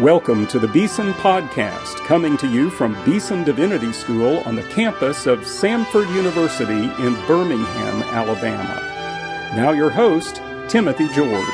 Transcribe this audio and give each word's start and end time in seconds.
Welcome 0.00 0.46
to 0.46 0.58
the 0.58 0.66
Beeson 0.66 1.12
Podcast, 1.12 1.96
coming 2.06 2.38
to 2.38 2.50
you 2.50 2.70
from 2.70 2.96
Beeson 3.04 3.44
Divinity 3.44 3.92
School 3.92 4.38
on 4.46 4.56
the 4.56 4.62
campus 4.62 5.26
of 5.26 5.40
Samford 5.40 6.08
University 6.14 6.84
in 7.04 7.14
Birmingham, 7.26 8.02
Alabama. 8.04 8.80
Now, 9.54 9.72
your 9.72 9.90
host, 9.90 10.36
Timothy 10.68 11.06
George. 11.08 11.44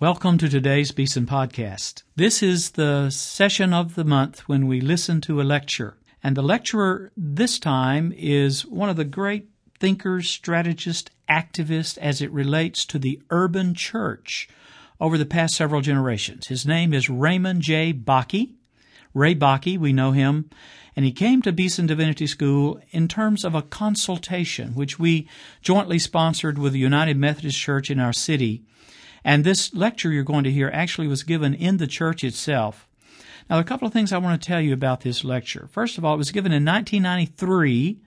Welcome 0.00 0.36
to 0.38 0.48
today's 0.48 0.90
Beeson 0.90 1.26
Podcast. 1.26 2.02
This 2.16 2.42
is 2.42 2.72
the 2.72 3.10
session 3.10 3.72
of 3.72 3.94
the 3.94 4.04
month 4.04 4.48
when 4.48 4.66
we 4.66 4.80
listen 4.80 5.20
to 5.20 5.40
a 5.40 5.44
lecture. 5.44 5.98
And 6.20 6.36
the 6.36 6.42
lecturer 6.42 7.12
this 7.16 7.60
time 7.60 8.12
is 8.16 8.66
one 8.66 8.88
of 8.88 8.96
the 8.96 9.04
great 9.04 9.50
thinkers, 9.78 10.28
strategists, 10.28 11.10
activists 11.28 11.98
as 11.98 12.20
it 12.20 12.30
relates 12.30 12.84
to 12.86 12.98
the 12.98 13.20
urban 13.30 13.74
church 13.74 14.48
over 15.00 15.18
the 15.18 15.26
past 15.26 15.54
several 15.54 15.80
generations. 15.80 16.46
His 16.46 16.66
name 16.66 16.92
is 16.92 17.10
Raymond 17.10 17.62
J. 17.62 17.92
Bakke. 17.92 18.52
Ray 19.12 19.34
Bakke, 19.34 19.78
we 19.78 19.92
know 19.92 20.10
him, 20.10 20.50
and 20.96 21.04
he 21.04 21.12
came 21.12 21.40
to 21.42 21.52
Beeson 21.52 21.86
Divinity 21.86 22.26
School 22.26 22.80
in 22.90 23.06
terms 23.06 23.44
of 23.44 23.54
a 23.54 23.62
consultation, 23.62 24.74
which 24.74 24.98
we 24.98 25.28
jointly 25.62 25.98
sponsored 25.98 26.58
with 26.58 26.72
the 26.72 26.78
United 26.78 27.16
Methodist 27.16 27.58
Church 27.58 27.90
in 27.90 28.00
our 28.00 28.12
city. 28.12 28.62
And 29.24 29.44
this 29.44 29.72
lecture 29.72 30.10
you're 30.10 30.24
going 30.24 30.44
to 30.44 30.52
hear 30.52 30.70
actually 30.72 31.06
was 31.06 31.22
given 31.22 31.54
in 31.54 31.78
the 31.78 31.86
church 31.86 32.24
itself. 32.24 32.88
Now, 33.48 33.58
a 33.58 33.64
couple 33.64 33.86
of 33.86 33.92
things 33.92 34.12
I 34.12 34.18
want 34.18 34.40
to 34.40 34.46
tell 34.46 34.60
you 34.60 34.72
about 34.72 35.02
this 35.02 35.24
lecture. 35.24 35.68
First 35.70 35.98
of 35.98 36.04
all, 36.04 36.14
it 36.14 36.18
was 36.18 36.32
given 36.32 36.52
in 36.52 36.64
1993 36.64 38.00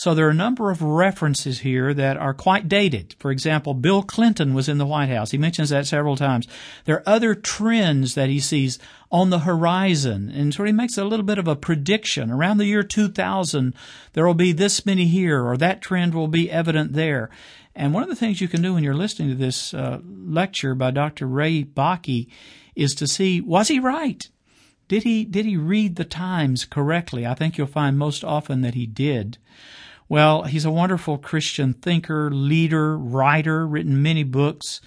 so 0.00 0.14
there 0.14 0.26
are 0.26 0.30
a 0.30 0.34
number 0.34 0.70
of 0.70 0.80
references 0.80 1.58
here 1.58 1.92
that 1.92 2.16
are 2.16 2.32
quite 2.32 2.70
dated. 2.70 3.14
For 3.18 3.30
example, 3.30 3.74
Bill 3.74 4.02
Clinton 4.02 4.54
was 4.54 4.66
in 4.66 4.78
the 4.78 4.86
White 4.86 5.10
House. 5.10 5.30
He 5.30 5.36
mentions 5.36 5.68
that 5.68 5.86
several 5.86 6.16
times. 6.16 6.48
There 6.86 6.96
are 6.96 7.02
other 7.06 7.34
trends 7.34 8.14
that 8.14 8.30
he 8.30 8.40
sees 8.40 8.78
on 9.12 9.28
the 9.28 9.40
horizon 9.40 10.30
and 10.30 10.54
so 10.54 10.64
he 10.64 10.72
makes 10.72 10.96
a 10.96 11.04
little 11.04 11.26
bit 11.26 11.36
of 11.36 11.46
a 11.46 11.54
prediction. 11.54 12.30
Around 12.30 12.56
the 12.56 12.64
year 12.64 12.82
2000, 12.82 13.74
there 14.14 14.26
will 14.26 14.32
be 14.32 14.52
this 14.52 14.86
many 14.86 15.04
here 15.04 15.44
or 15.44 15.58
that 15.58 15.82
trend 15.82 16.14
will 16.14 16.28
be 16.28 16.50
evident 16.50 16.94
there. 16.94 17.28
And 17.74 17.92
one 17.92 18.02
of 18.02 18.08
the 18.08 18.16
things 18.16 18.40
you 18.40 18.48
can 18.48 18.62
do 18.62 18.72
when 18.72 18.82
you're 18.82 18.94
listening 18.94 19.28
to 19.28 19.34
this 19.34 19.74
uh, 19.74 19.98
lecture 20.02 20.74
by 20.74 20.92
Dr. 20.92 21.26
Ray 21.26 21.62
Bakke 21.62 22.30
is 22.74 22.94
to 22.94 23.06
see, 23.06 23.42
was 23.42 23.68
he 23.68 23.78
right? 23.78 24.26
Did 24.88 25.02
he, 25.02 25.26
did 25.26 25.44
he 25.44 25.58
read 25.58 25.96
the 25.96 26.06
times 26.06 26.64
correctly? 26.64 27.26
I 27.26 27.34
think 27.34 27.58
you'll 27.58 27.66
find 27.66 27.98
most 27.98 28.24
often 28.24 28.62
that 28.62 28.72
he 28.72 28.86
did. 28.86 29.36
Well, 30.10 30.42
he's 30.42 30.64
a 30.64 30.72
wonderful 30.72 31.18
Christian 31.18 31.72
thinker, 31.72 32.32
leader, 32.32 32.98
writer, 32.98 33.64
written 33.64 34.02
many 34.02 34.24
books. 34.24 34.80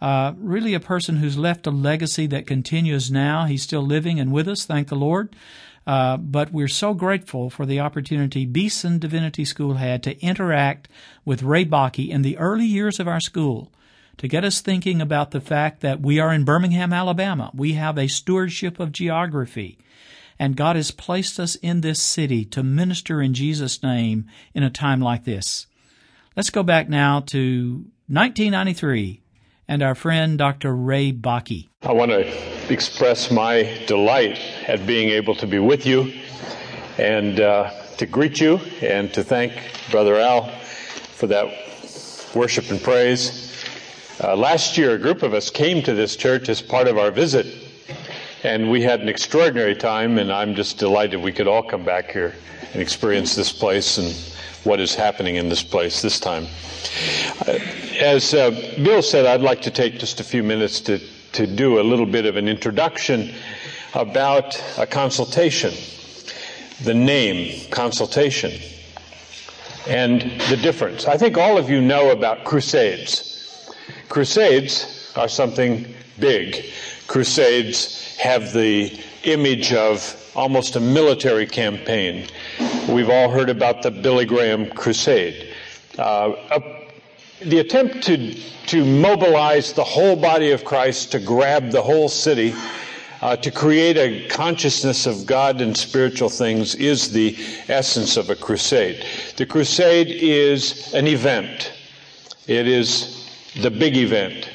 Uh, 0.00 0.32
really 0.38 0.72
a 0.72 0.80
person 0.80 1.16
who's 1.16 1.36
left 1.36 1.66
a 1.66 1.70
legacy 1.70 2.26
that 2.28 2.46
continues 2.46 3.10
now. 3.10 3.44
He's 3.44 3.62
still 3.62 3.82
living 3.82 4.18
and 4.18 4.32
with 4.32 4.48
us, 4.48 4.64
thank 4.64 4.88
the 4.88 4.94
Lord. 4.94 5.36
Uh, 5.86 6.16
but 6.16 6.50
we're 6.50 6.66
so 6.66 6.94
grateful 6.94 7.50
for 7.50 7.66
the 7.66 7.78
opportunity 7.78 8.46
Beeson 8.46 8.98
Divinity 8.98 9.44
School 9.44 9.74
had 9.74 10.02
to 10.04 10.18
interact 10.24 10.88
with 11.26 11.42
Ray 11.42 11.66
Bakke 11.66 12.08
in 12.08 12.22
the 12.22 12.38
early 12.38 12.64
years 12.64 12.98
of 12.98 13.06
our 13.06 13.20
school 13.20 13.70
to 14.16 14.28
get 14.28 14.46
us 14.46 14.62
thinking 14.62 15.02
about 15.02 15.30
the 15.30 15.42
fact 15.42 15.82
that 15.82 16.00
we 16.00 16.18
are 16.18 16.32
in 16.32 16.44
Birmingham, 16.44 16.94
Alabama. 16.94 17.50
We 17.52 17.74
have 17.74 17.98
a 17.98 18.08
stewardship 18.08 18.80
of 18.80 18.92
geography. 18.92 19.76
And 20.40 20.56
God 20.56 20.74
has 20.74 20.90
placed 20.90 21.38
us 21.38 21.54
in 21.56 21.82
this 21.82 22.00
city 22.00 22.46
to 22.46 22.62
minister 22.62 23.20
in 23.20 23.34
Jesus' 23.34 23.82
name 23.82 24.24
in 24.54 24.62
a 24.62 24.70
time 24.70 25.02
like 25.02 25.24
this. 25.24 25.66
Let's 26.34 26.48
go 26.48 26.62
back 26.62 26.88
now 26.88 27.20
to 27.26 27.84
1993 28.08 29.20
and 29.68 29.82
our 29.82 29.94
friend 29.94 30.38
Dr. 30.38 30.74
Ray 30.74 31.12
Bakke. 31.12 31.68
I 31.82 31.92
want 31.92 32.10
to 32.12 32.72
express 32.72 33.30
my 33.30 33.84
delight 33.86 34.40
at 34.66 34.86
being 34.86 35.10
able 35.10 35.34
to 35.34 35.46
be 35.46 35.58
with 35.58 35.84
you 35.84 36.10
and 36.96 37.38
uh, 37.38 37.70
to 37.98 38.06
greet 38.06 38.40
you 38.40 38.60
and 38.80 39.12
to 39.12 39.22
thank 39.22 39.52
Brother 39.90 40.16
Al 40.16 40.48
for 41.16 41.26
that 41.26 41.48
worship 42.34 42.70
and 42.70 42.82
praise. 42.82 43.62
Uh, 44.24 44.34
last 44.36 44.78
year, 44.78 44.94
a 44.94 44.98
group 44.98 45.22
of 45.22 45.34
us 45.34 45.50
came 45.50 45.82
to 45.82 45.92
this 45.92 46.16
church 46.16 46.48
as 46.48 46.62
part 46.62 46.88
of 46.88 46.96
our 46.96 47.10
visit 47.10 47.69
and 48.42 48.70
we 48.70 48.82
had 48.82 49.00
an 49.00 49.08
extraordinary 49.08 49.74
time, 49.74 50.18
and 50.18 50.32
I'm 50.32 50.54
just 50.54 50.78
delighted 50.78 51.20
we 51.20 51.32
could 51.32 51.48
all 51.48 51.62
come 51.62 51.84
back 51.84 52.10
here 52.10 52.34
and 52.72 52.80
experience 52.80 53.34
this 53.34 53.52
place 53.52 53.98
and 53.98 54.14
what 54.64 54.80
is 54.80 54.94
happening 54.94 55.36
in 55.36 55.48
this 55.48 55.62
place 55.62 56.02
this 56.02 56.18
time. 56.20 56.46
Uh, 57.46 57.58
as 58.00 58.34
uh, 58.34 58.50
Bill 58.82 59.02
said, 59.02 59.26
I'd 59.26 59.42
like 59.42 59.62
to 59.62 59.70
take 59.70 59.98
just 59.98 60.20
a 60.20 60.24
few 60.24 60.42
minutes 60.42 60.80
to, 60.82 60.98
to 61.32 61.46
do 61.46 61.80
a 61.80 61.82
little 61.82 62.06
bit 62.06 62.26
of 62.26 62.36
an 62.36 62.48
introduction 62.48 63.34
about 63.94 64.62
a 64.78 64.86
consultation, 64.86 65.74
the 66.84 66.94
name 66.94 67.68
consultation, 67.70 68.52
and 69.86 70.22
the 70.48 70.56
difference. 70.56 71.06
I 71.06 71.16
think 71.16 71.36
all 71.36 71.58
of 71.58 71.68
you 71.68 71.80
know 71.80 72.10
about 72.10 72.44
crusades. 72.44 73.70
Crusades 74.08 75.12
are 75.16 75.28
something 75.28 75.92
big. 76.18 76.64
Crusades 77.10 78.16
have 78.18 78.52
the 78.52 78.96
image 79.24 79.72
of 79.72 80.30
almost 80.36 80.76
a 80.76 80.80
military 80.80 81.44
campaign. 81.44 82.28
We've 82.88 83.10
all 83.10 83.28
heard 83.28 83.50
about 83.50 83.82
the 83.82 83.90
Billy 83.90 84.24
Graham 84.24 84.70
Crusade. 84.70 85.52
Uh, 85.98 86.36
a, 86.52 86.62
the 87.44 87.58
attempt 87.58 88.04
to, 88.04 88.32
to 88.68 88.84
mobilize 88.84 89.72
the 89.72 89.82
whole 89.82 90.14
body 90.14 90.52
of 90.52 90.64
Christ, 90.64 91.10
to 91.10 91.18
grab 91.18 91.72
the 91.72 91.82
whole 91.82 92.08
city, 92.08 92.54
uh, 93.22 93.34
to 93.38 93.50
create 93.50 93.96
a 93.96 94.28
consciousness 94.28 95.04
of 95.04 95.26
God 95.26 95.60
and 95.60 95.76
spiritual 95.76 96.28
things 96.28 96.76
is 96.76 97.10
the 97.10 97.36
essence 97.66 98.16
of 98.16 98.30
a 98.30 98.36
crusade. 98.36 99.04
The 99.36 99.46
crusade 99.46 100.12
is 100.12 100.94
an 100.94 101.08
event. 101.08 101.72
It 102.46 102.68
is 102.68 103.28
the 103.60 103.70
big 103.72 103.96
event. 103.96 104.48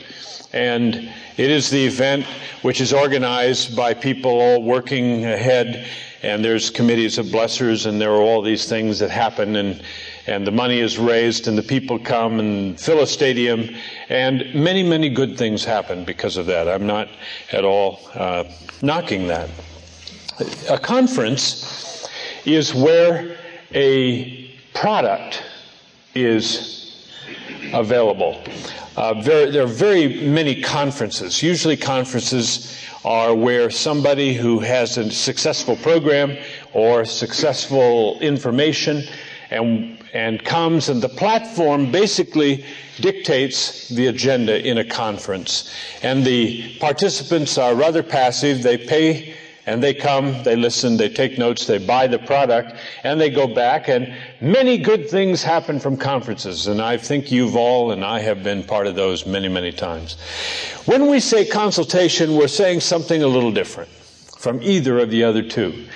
And 0.54 1.12
it 1.38 1.50
is 1.50 1.70
the 1.70 1.86
event 1.86 2.26
which 2.62 2.82
is 2.82 2.94
organized 2.94 3.76
by 3.76 3.94
people 3.94 4.32
all 4.32 4.64
working 4.64 5.26
ahead, 5.26 5.88
and 6.24 6.44
there's 6.44 6.70
committees 6.70 7.18
of 7.18 7.28
blessers, 7.28 7.86
and 7.86 8.02
there 8.02 8.12
are 8.12 8.22
all 8.22 8.42
these 8.42 8.68
things 8.68 9.00
that 9.00 9.10
happen, 9.10 9.56
and 9.56 9.82
and 10.28 10.46
the 10.48 10.52
money 10.52 10.80
is 10.80 10.98
raised, 10.98 11.48
and 11.48 11.58
the 11.58 11.64
people 11.64 12.00
come 12.00 12.40
and 12.40 12.80
fill 12.80 13.02
a 13.02 13.08
stadium, 13.08 13.70
and 14.10 14.44
many, 14.56 14.82
many 14.82 15.10
good 15.10 15.38
things 15.38 15.64
happen 15.64 16.04
because 16.04 16.38
of 16.38 16.48
that. 16.48 16.68
I'm 16.68 16.88
not 16.88 17.10
at 17.52 17.64
all 17.64 18.00
uh, 18.16 18.46
knocking 18.82 19.28
that. 19.28 19.50
A 20.70 20.80
conference 20.80 22.08
is 22.46 22.74
where 22.74 23.38
a 23.74 24.50
product 24.74 25.44
is 26.16 27.08
available. 27.74 28.42
Uh, 28.96 29.14
very, 29.22 29.52
there 29.52 29.64
are 29.64 29.68
very 29.68 30.22
many 30.22 30.62
conferences. 30.62 31.44
Usually, 31.44 31.76
conferences 31.76 32.78
are 33.04 33.36
where 33.36 33.70
somebody 33.70 34.34
who 34.34 34.60
has 34.60 34.98
a 34.98 35.12
successful 35.12 35.76
program 35.78 36.38
or 36.74 37.04
successful 37.04 38.18
information 38.22 39.04
and, 39.52 40.00
and 40.14 40.44
comes, 40.46 40.88
and 40.90 41.02
the 41.02 41.10
platform 41.10 41.92
basically 41.92 42.66
dictates 42.98 43.90
the 43.90 44.08
agenda 44.08 44.66
in 44.66 44.78
a 44.78 44.86
conference. 44.86 45.70
And 46.02 46.24
the 46.24 46.78
participants 46.80 47.58
are 47.58 47.76
rather 47.76 48.02
passive. 48.02 48.64
They 48.64 48.78
pay 48.78 49.36
and 49.66 49.82
they 49.82 49.94
come, 49.94 50.44
they 50.44 50.56
listen, 50.56 50.98
they 50.98 51.10
take 51.10 51.38
notes, 51.38 51.66
they 51.66 51.80
buy 51.80 52.08
the 52.08 52.20
product, 52.20 52.74
and 53.04 53.20
they 53.20 53.30
go 53.30 53.48
back. 53.48 53.88
And 53.88 54.14
many 54.40 54.78
good 54.78 55.10
things 55.10 55.42
happen 55.42 55.80
from 55.80 55.98
conferences. 55.98 56.68
And 56.68 56.82
I 56.82 56.98
think 56.98 57.32
you've 57.32 57.56
all, 57.56 57.92
and 57.92 58.06
I 58.06 58.20
have 58.20 58.44
been 58.44 58.64
part 58.64 58.86
of 58.86 58.96
those 58.96 59.26
many, 59.26 59.48
many 59.48 59.72
times. 59.72 60.18
When 60.86 61.08
we 61.08 61.20
say 61.20 61.46
consultation, 61.46 62.36
we're 62.36 62.48
saying 62.48 62.82
something 62.82 63.24
a 63.24 63.28
little 63.28 63.52
different 63.52 63.90
from 64.38 64.62
either 64.62 65.00
of 65.00 65.10
the 65.10 65.24
other 65.24 65.42
two. 65.42 65.88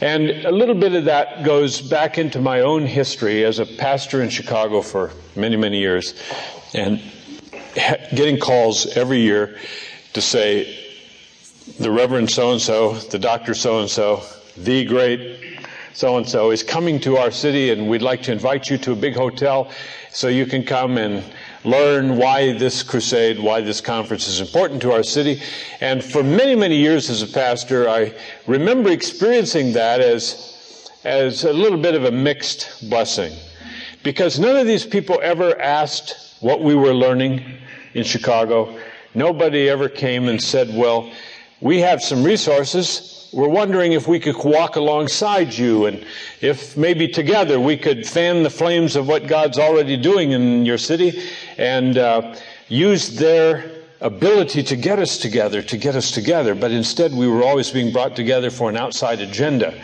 And 0.00 0.30
a 0.44 0.52
little 0.52 0.74
bit 0.74 0.94
of 0.94 1.06
that 1.06 1.44
goes 1.44 1.80
back 1.80 2.18
into 2.18 2.40
my 2.40 2.60
own 2.60 2.86
history 2.86 3.44
as 3.44 3.58
a 3.58 3.66
pastor 3.66 4.22
in 4.22 4.28
Chicago 4.28 4.82
for 4.82 5.10
many, 5.34 5.56
many 5.56 5.78
years, 5.78 6.14
and 6.74 7.00
getting 7.74 8.38
calls 8.38 8.86
every 8.96 9.18
year 9.18 9.58
to 10.12 10.20
say, 10.20 10.83
the 11.78 11.90
Reverend 11.90 12.30
so 12.30 12.52
and 12.52 12.60
so, 12.60 12.92
the 12.94 13.18
Doctor 13.18 13.54
so 13.54 13.80
and 13.80 13.88
so, 13.88 14.22
the 14.56 14.84
great 14.84 15.38
so 15.94 16.18
and 16.18 16.28
so 16.28 16.50
is 16.50 16.62
coming 16.62 17.00
to 17.00 17.16
our 17.16 17.30
city, 17.30 17.70
and 17.70 17.88
we'd 17.88 18.02
like 18.02 18.22
to 18.24 18.32
invite 18.32 18.68
you 18.68 18.76
to 18.78 18.92
a 18.92 18.96
big 18.96 19.14
hotel 19.14 19.70
so 20.10 20.28
you 20.28 20.44
can 20.44 20.62
come 20.62 20.98
and 20.98 21.24
learn 21.64 22.18
why 22.18 22.52
this 22.52 22.82
crusade, 22.82 23.38
why 23.38 23.62
this 23.62 23.80
conference 23.80 24.28
is 24.28 24.40
important 24.40 24.82
to 24.82 24.92
our 24.92 25.02
city. 25.02 25.40
And 25.80 26.04
for 26.04 26.22
many, 26.22 26.54
many 26.54 26.76
years 26.76 27.08
as 27.08 27.22
a 27.22 27.26
pastor, 27.26 27.88
I 27.88 28.12
remember 28.46 28.90
experiencing 28.90 29.72
that 29.72 30.00
as, 30.00 30.90
as 31.04 31.44
a 31.44 31.52
little 31.52 31.78
bit 31.78 31.94
of 31.94 32.04
a 32.04 32.12
mixed 32.12 32.90
blessing. 32.90 33.32
Because 34.02 34.38
none 34.38 34.56
of 34.56 34.66
these 34.66 34.84
people 34.84 35.18
ever 35.22 35.58
asked 35.58 36.36
what 36.40 36.60
we 36.60 36.74
were 36.74 36.92
learning 36.92 37.42
in 37.94 38.04
Chicago, 38.04 38.78
nobody 39.14 39.70
ever 39.70 39.88
came 39.88 40.28
and 40.28 40.42
said, 40.42 40.68
well, 40.74 41.10
we 41.64 41.80
have 41.80 42.02
some 42.02 42.22
resources. 42.22 43.30
We're 43.32 43.48
wondering 43.48 43.92
if 43.92 44.06
we 44.06 44.20
could 44.20 44.36
walk 44.36 44.76
alongside 44.76 45.54
you 45.54 45.86
and 45.86 46.04
if 46.42 46.76
maybe 46.76 47.08
together 47.08 47.58
we 47.58 47.78
could 47.78 48.06
fan 48.06 48.42
the 48.42 48.50
flames 48.50 48.96
of 48.96 49.08
what 49.08 49.26
God's 49.26 49.58
already 49.58 49.96
doing 49.96 50.32
in 50.32 50.66
your 50.66 50.76
city 50.76 51.22
and 51.56 51.96
uh, 51.96 52.36
use 52.68 53.16
their 53.16 53.64
ability 54.02 54.62
to 54.64 54.76
get 54.76 54.98
us 54.98 55.16
together, 55.16 55.62
to 55.62 55.78
get 55.78 55.96
us 55.96 56.10
together. 56.10 56.54
But 56.54 56.70
instead, 56.70 57.14
we 57.14 57.26
were 57.26 57.42
always 57.42 57.70
being 57.70 57.94
brought 57.94 58.14
together 58.14 58.50
for 58.50 58.68
an 58.68 58.76
outside 58.76 59.20
agenda. 59.20 59.74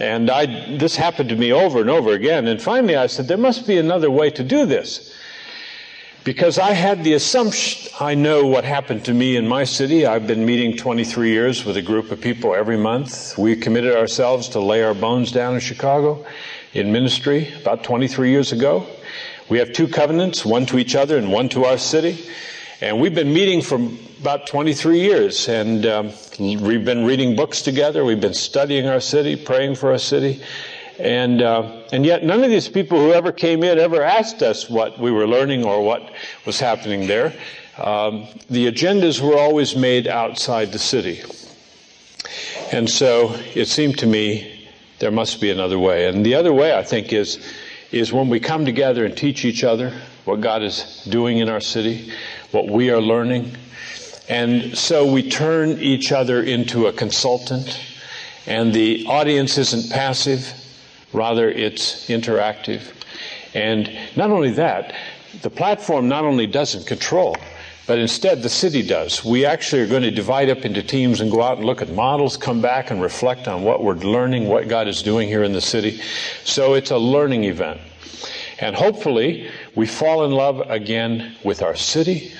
And 0.00 0.30
I, 0.30 0.76
this 0.78 0.96
happened 0.96 1.28
to 1.28 1.36
me 1.36 1.52
over 1.52 1.80
and 1.80 1.90
over 1.90 2.10
again. 2.10 2.48
And 2.48 2.60
finally, 2.60 2.96
I 2.96 3.06
said, 3.06 3.28
there 3.28 3.38
must 3.38 3.68
be 3.68 3.78
another 3.78 4.10
way 4.10 4.30
to 4.30 4.42
do 4.42 4.66
this. 4.66 5.14
Because 6.22 6.58
I 6.58 6.72
had 6.72 7.02
the 7.02 7.14
assumption, 7.14 7.90
I 7.98 8.14
know 8.14 8.44
what 8.44 8.62
happened 8.64 9.06
to 9.06 9.14
me 9.14 9.36
in 9.36 9.48
my 9.48 9.64
city. 9.64 10.04
I've 10.04 10.26
been 10.26 10.44
meeting 10.44 10.76
23 10.76 11.30
years 11.30 11.64
with 11.64 11.78
a 11.78 11.82
group 11.82 12.10
of 12.10 12.20
people 12.20 12.54
every 12.54 12.76
month. 12.76 13.38
We 13.38 13.56
committed 13.56 13.96
ourselves 13.96 14.50
to 14.50 14.60
lay 14.60 14.82
our 14.82 14.92
bones 14.92 15.32
down 15.32 15.54
in 15.54 15.60
Chicago 15.60 16.26
in 16.74 16.92
ministry 16.92 17.54
about 17.62 17.84
23 17.84 18.30
years 18.30 18.52
ago. 18.52 18.86
We 19.48 19.58
have 19.60 19.72
two 19.72 19.88
covenants, 19.88 20.44
one 20.44 20.66
to 20.66 20.78
each 20.78 20.94
other 20.94 21.16
and 21.16 21.32
one 21.32 21.48
to 21.50 21.64
our 21.64 21.78
city. 21.78 22.22
And 22.82 23.00
we've 23.00 23.14
been 23.14 23.32
meeting 23.32 23.62
for 23.62 23.76
about 24.20 24.46
23 24.46 25.00
years, 25.00 25.48
and 25.48 25.86
um, 25.86 26.12
we've 26.38 26.84
been 26.84 27.04
reading 27.06 27.34
books 27.34 27.62
together. 27.62 28.04
We've 28.04 28.20
been 28.20 28.34
studying 28.34 28.86
our 28.86 29.00
city, 29.00 29.36
praying 29.36 29.76
for 29.76 29.92
our 29.92 29.98
city, 29.98 30.42
and 31.00 31.42
uh, 31.42 31.82
and 31.92 32.04
yet 32.04 32.24
none 32.24 32.44
of 32.44 32.50
these 32.50 32.68
people 32.68 32.98
who 32.98 33.12
ever 33.12 33.32
came 33.32 33.64
in 33.64 33.78
ever 33.78 34.02
asked 34.02 34.42
us 34.42 34.68
what 34.68 34.98
we 34.98 35.10
were 35.10 35.26
learning 35.26 35.64
or 35.64 35.82
what 35.82 36.12
was 36.46 36.60
happening 36.60 37.06
there. 37.06 37.32
Um, 37.78 38.26
the 38.50 38.70
agendas 38.70 39.20
were 39.20 39.38
always 39.38 39.74
made 39.74 40.06
outside 40.06 40.72
the 40.72 40.78
city, 40.78 41.22
and 42.72 42.88
so 42.88 43.34
it 43.54 43.66
seemed 43.66 43.98
to 43.98 44.06
me 44.06 44.68
there 44.98 45.10
must 45.10 45.40
be 45.40 45.50
another 45.50 45.78
way. 45.78 46.08
And 46.08 46.24
the 46.24 46.34
other 46.34 46.52
way, 46.52 46.76
I 46.76 46.82
think, 46.82 47.12
is 47.12 47.38
is 47.90 48.12
when 48.12 48.28
we 48.28 48.38
come 48.38 48.64
together 48.64 49.04
and 49.04 49.16
teach 49.16 49.44
each 49.44 49.64
other 49.64 49.92
what 50.24 50.40
God 50.40 50.62
is 50.62 51.04
doing 51.08 51.38
in 51.38 51.48
our 51.48 51.60
city, 51.60 52.12
what 52.52 52.68
we 52.68 52.90
are 52.90 53.00
learning. 53.00 53.52
And 54.28 54.78
so 54.78 55.10
we 55.10 55.28
turn 55.28 55.70
each 55.80 56.12
other 56.12 56.42
into 56.42 56.86
a 56.86 56.92
consultant, 56.92 57.80
and 58.46 58.72
the 58.72 59.06
audience 59.06 59.58
isn't 59.58 59.90
passive, 59.90 60.54
rather, 61.12 61.50
it's 61.50 62.08
interactive. 62.08 62.92
And 63.54 63.90
not 64.16 64.30
only 64.30 64.50
that, 64.52 64.94
the 65.42 65.50
platform 65.50 66.08
not 66.08 66.24
only 66.24 66.46
doesn't 66.46 66.86
control, 66.86 67.36
but 67.86 67.98
instead 67.98 68.42
the 68.42 68.48
city 68.48 68.82
does. 68.82 69.24
We 69.24 69.44
actually 69.44 69.82
are 69.82 69.86
going 69.88 70.02
to 70.02 70.10
divide 70.12 70.48
up 70.48 70.64
into 70.64 70.82
teams 70.82 71.20
and 71.20 71.30
go 71.30 71.42
out 71.42 71.56
and 71.56 71.66
look 71.66 71.82
at 71.82 71.90
models, 71.90 72.36
come 72.36 72.60
back 72.60 72.90
and 72.90 73.02
reflect 73.02 73.48
on 73.48 73.64
what 73.64 73.82
we're 73.82 73.94
learning, 73.94 74.46
what 74.46 74.68
God 74.68 74.86
is 74.86 75.02
doing 75.02 75.28
here 75.28 75.42
in 75.42 75.52
the 75.52 75.60
city. 75.60 76.00
So 76.44 76.74
it's 76.74 76.92
a 76.92 76.98
learning 76.98 77.44
event. 77.44 77.80
And 78.60 78.76
hopefully 78.76 79.50
we 79.74 79.86
fall 79.86 80.24
in 80.24 80.30
love 80.30 80.60
again 80.70 81.34
with 81.42 81.62
our 81.62 81.74
city, 81.74 82.32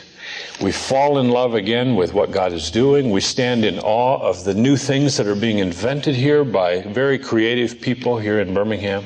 we 0.60 0.72
fall 0.72 1.18
in 1.18 1.30
love 1.30 1.54
again 1.54 1.96
with 1.96 2.12
what 2.12 2.30
God 2.30 2.52
is 2.52 2.70
doing. 2.70 3.10
We 3.10 3.22
stand 3.22 3.64
in 3.64 3.78
awe 3.78 4.18
of 4.18 4.44
the 4.44 4.52
new 4.52 4.76
things 4.76 5.16
that 5.16 5.26
are 5.26 5.34
being 5.34 5.58
invented 5.58 6.14
here 6.14 6.44
by 6.44 6.82
very 6.82 7.18
creative 7.18 7.80
people 7.80 8.18
here 8.18 8.40
in 8.40 8.52
Birmingham. 8.52 9.04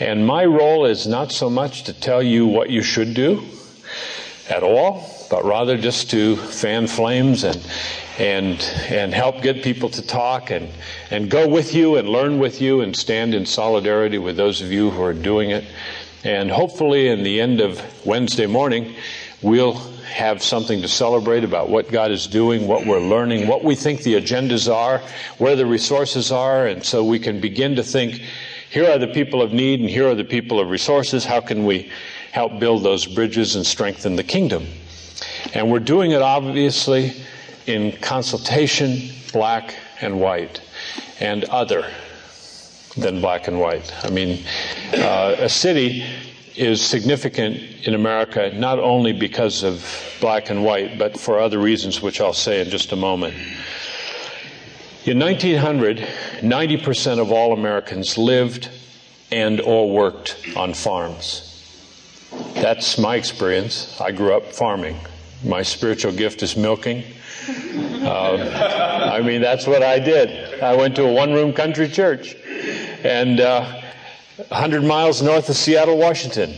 And 0.00 0.26
my 0.26 0.46
role 0.46 0.86
is 0.86 1.06
not 1.06 1.32
so 1.32 1.50
much 1.50 1.84
to 1.84 1.92
tell 1.92 2.22
you 2.22 2.46
what 2.46 2.70
you 2.70 2.82
should 2.82 3.12
do 3.12 3.44
at 4.48 4.62
all, 4.62 5.26
but 5.28 5.44
rather 5.44 5.76
just 5.76 6.10
to 6.12 6.36
fan 6.36 6.86
flames 6.86 7.44
and 7.44 7.60
and 8.18 8.60
and 8.88 9.14
help 9.14 9.42
get 9.42 9.62
people 9.62 9.88
to 9.90 10.04
talk 10.04 10.50
and 10.50 10.68
and 11.10 11.30
go 11.30 11.46
with 11.46 11.74
you 11.74 11.96
and 11.96 12.08
learn 12.08 12.38
with 12.38 12.60
you 12.60 12.80
and 12.80 12.96
stand 12.96 13.34
in 13.34 13.44
solidarity 13.44 14.18
with 14.18 14.36
those 14.36 14.62
of 14.62 14.72
you 14.72 14.90
who 14.90 15.02
are 15.02 15.12
doing 15.12 15.50
it. 15.50 15.64
And 16.24 16.50
hopefully 16.50 17.08
in 17.08 17.22
the 17.22 17.40
end 17.40 17.60
of 17.60 17.82
Wednesday 18.06 18.46
morning, 18.46 18.94
we'll 19.42 19.80
have 20.08 20.42
something 20.42 20.82
to 20.82 20.88
celebrate 20.88 21.44
about 21.44 21.68
what 21.68 21.90
God 21.90 22.10
is 22.10 22.26
doing, 22.26 22.66
what 22.66 22.86
we're 22.86 23.00
learning, 23.00 23.46
what 23.46 23.64
we 23.64 23.74
think 23.74 24.02
the 24.02 24.14
agendas 24.14 24.72
are, 24.72 25.00
where 25.38 25.56
the 25.56 25.66
resources 25.66 26.32
are, 26.32 26.66
and 26.66 26.84
so 26.84 27.04
we 27.04 27.18
can 27.18 27.40
begin 27.40 27.76
to 27.76 27.82
think 27.82 28.20
here 28.70 28.90
are 28.90 28.98
the 28.98 29.08
people 29.08 29.40
of 29.40 29.52
need 29.52 29.80
and 29.80 29.88
here 29.88 30.08
are 30.08 30.14
the 30.14 30.24
people 30.24 30.60
of 30.60 30.68
resources. 30.68 31.24
How 31.24 31.40
can 31.40 31.64
we 31.64 31.90
help 32.32 32.58
build 32.60 32.82
those 32.82 33.06
bridges 33.06 33.56
and 33.56 33.66
strengthen 33.66 34.16
the 34.16 34.22
kingdom? 34.22 34.66
And 35.54 35.70
we're 35.70 35.78
doing 35.80 36.10
it 36.10 36.20
obviously 36.20 37.12
in 37.66 37.92
consultation, 37.92 39.10
black 39.32 39.74
and 40.00 40.20
white, 40.20 40.60
and 41.20 41.44
other 41.44 41.90
than 42.96 43.20
black 43.20 43.48
and 43.48 43.58
white. 43.58 43.92
I 44.04 44.10
mean, 44.10 44.44
uh, 44.94 45.36
a 45.38 45.48
city 45.48 46.04
is 46.58 46.84
significant 46.84 47.56
in 47.86 47.94
America 47.94 48.50
not 48.54 48.78
only 48.78 49.12
because 49.12 49.62
of 49.62 50.16
black 50.20 50.50
and 50.50 50.64
white, 50.64 50.98
but 50.98 51.18
for 51.18 51.38
other 51.38 51.58
reasons, 51.58 52.02
which 52.02 52.20
I'll 52.20 52.32
say 52.32 52.60
in 52.60 52.68
just 52.68 52.92
a 52.92 52.96
moment. 52.96 53.34
In 55.04 55.18
1900, 55.18 55.98
90% 55.98 57.18
of 57.20 57.30
all 57.30 57.52
Americans 57.52 58.18
lived 58.18 58.68
and 59.30 59.60
or 59.60 59.90
worked 59.90 60.36
on 60.56 60.74
farms. 60.74 61.44
That's 62.54 62.98
my 62.98 63.14
experience. 63.14 63.98
I 64.00 64.10
grew 64.10 64.34
up 64.34 64.46
farming. 64.46 64.98
My 65.44 65.62
spiritual 65.62 66.12
gift 66.12 66.42
is 66.42 66.56
milking. 66.56 67.04
Uh, 67.48 69.10
I 69.12 69.22
mean, 69.22 69.40
that's 69.40 69.66
what 69.66 69.82
I 69.82 69.98
did. 69.98 70.60
I 70.60 70.74
went 70.76 70.96
to 70.96 71.04
a 71.04 71.12
one 71.12 71.32
room 71.32 71.52
country 71.52 71.88
church. 71.88 72.34
And 73.04 73.40
uh, 73.40 73.87
100 74.38 74.84
miles 74.84 75.20
north 75.20 75.48
of 75.48 75.56
Seattle, 75.56 75.98
Washington, 75.98 76.54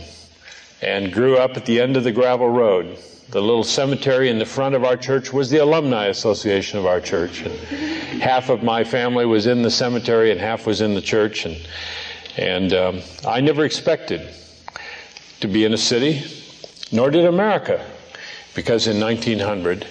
and 0.83 1.11
grew 1.11 1.37
up 1.37 1.57
at 1.57 1.65
the 1.65 1.81
end 1.81 1.97
of 1.97 2.03
the 2.03 2.11
gravel 2.11 2.47
road. 2.47 2.95
The 3.29 3.41
little 3.41 3.63
cemetery 3.63 4.29
in 4.29 4.37
the 4.37 4.45
front 4.45 4.75
of 4.75 4.83
our 4.83 4.95
church 4.95 5.33
was 5.33 5.49
the 5.49 5.57
Alumni 5.57 6.05
Association 6.05 6.77
of 6.77 6.85
our 6.85 7.01
church. 7.01 7.41
And 7.41 7.53
half 8.21 8.49
of 8.49 8.61
my 8.61 8.83
family 8.83 9.25
was 9.25 9.47
in 9.47 9.63
the 9.63 9.71
cemetery 9.71 10.31
and 10.31 10.39
half 10.39 10.67
was 10.67 10.81
in 10.81 10.93
the 10.93 11.01
church. 11.01 11.47
And, 11.47 11.67
and 12.37 12.73
um, 12.73 13.01
I 13.27 13.41
never 13.41 13.65
expected 13.65 14.29
to 15.39 15.47
be 15.47 15.65
in 15.65 15.73
a 15.73 15.77
city, 15.77 16.23
nor 16.91 17.09
did 17.09 17.25
America, 17.25 17.83
because 18.53 18.85
in 18.85 18.99
1900, 18.99 19.87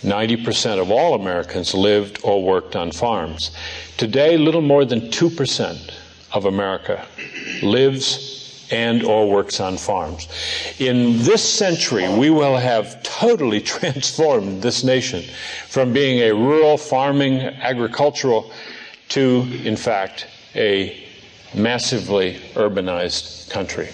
90% 0.00 0.80
of 0.80 0.90
all 0.90 1.12
Americans 1.12 1.74
lived 1.74 2.20
or 2.22 2.42
worked 2.42 2.76
on 2.76 2.92
farms. 2.92 3.50
Today, 3.98 4.38
little 4.38 4.62
more 4.62 4.86
than 4.86 5.00
2% 5.10 5.99
of 6.32 6.44
America 6.44 7.06
lives 7.62 8.40
and 8.70 9.02
or 9.02 9.28
works 9.28 9.60
on 9.60 9.76
farms. 9.76 10.28
In 10.78 11.18
this 11.18 11.42
century, 11.42 12.08
we 12.08 12.30
will 12.30 12.56
have 12.56 13.02
totally 13.02 13.60
transformed 13.76 14.62
this 14.62 14.84
nation 14.84 15.24
from 15.68 15.92
being 15.92 16.20
a 16.20 16.32
rural 16.32 16.78
farming 16.78 17.40
agricultural 17.40 18.52
to, 19.08 19.46
in 19.64 19.76
fact, 19.76 20.26
a 20.54 21.04
massively 21.54 22.34
urbanized 22.54 23.50
country. 23.50 23.88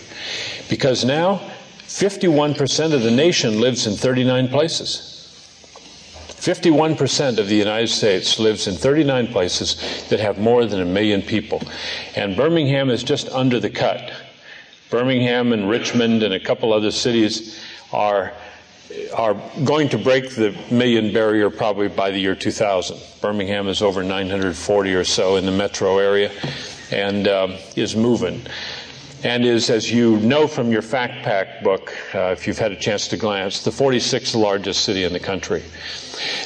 Because 0.69 1.05
now 1.05 1.40
51% 1.87 2.93
of 2.93 3.02
the 3.02 3.11
nation 3.11 3.61
lives 3.61 3.87
in 3.87 3.95
39 3.95 4.49
places. 4.49 5.15
51% 6.46 7.38
of 7.38 7.48
the 7.48 7.56
United 7.56 7.88
States 7.88 8.38
lives 8.38 8.68
in 8.68 8.76
39 8.76 9.26
places 9.26 10.06
that 10.10 10.20
have 10.20 10.38
more 10.38 10.64
than 10.64 10.80
a 10.80 10.84
million 10.84 11.20
people. 11.20 11.60
And 12.14 12.36
Birmingham 12.36 12.88
is 12.88 13.02
just 13.02 13.28
under 13.30 13.58
the 13.58 13.68
cut. 13.68 14.12
Birmingham 14.88 15.52
and 15.52 15.68
Richmond 15.68 16.22
and 16.22 16.32
a 16.32 16.38
couple 16.38 16.72
other 16.72 16.92
cities 16.92 17.60
are 17.92 18.32
are 19.12 19.34
going 19.64 19.88
to 19.88 19.98
break 19.98 20.36
the 20.36 20.56
million 20.70 21.12
barrier 21.12 21.50
probably 21.50 21.88
by 21.88 22.12
the 22.12 22.18
year 22.20 22.36
2000. 22.36 22.96
Birmingham 23.20 23.66
is 23.66 23.82
over 23.82 24.04
940 24.04 24.94
or 24.94 25.02
so 25.02 25.34
in 25.34 25.44
the 25.44 25.50
metro 25.50 25.98
area 25.98 26.30
and 26.92 27.26
um, 27.26 27.56
is 27.74 27.96
moving 27.96 28.40
and 29.24 29.44
is, 29.44 29.70
as 29.70 29.90
you 29.90 30.18
know 30.18 30.46
from 30.46 30.70
your 30.70 30.82
Fact 30.82 31.24
Pack 31.24 31.64
book, 31.64 31.92
uh, 32.14 32.28
if 32.28 32.46
you've 32.46 32.58
had 32.58 32.70
a 32.70 32.76
chance 32.76 33.08
to 33.08 33.16
glance, 33.16 33.64
the 33.64 33.72
46th 33.72 34.40
largest 34.40 34.84
city 34.84 35.02
in 35.02 35.12
the 35.12 35.18
country. 35.18 35.64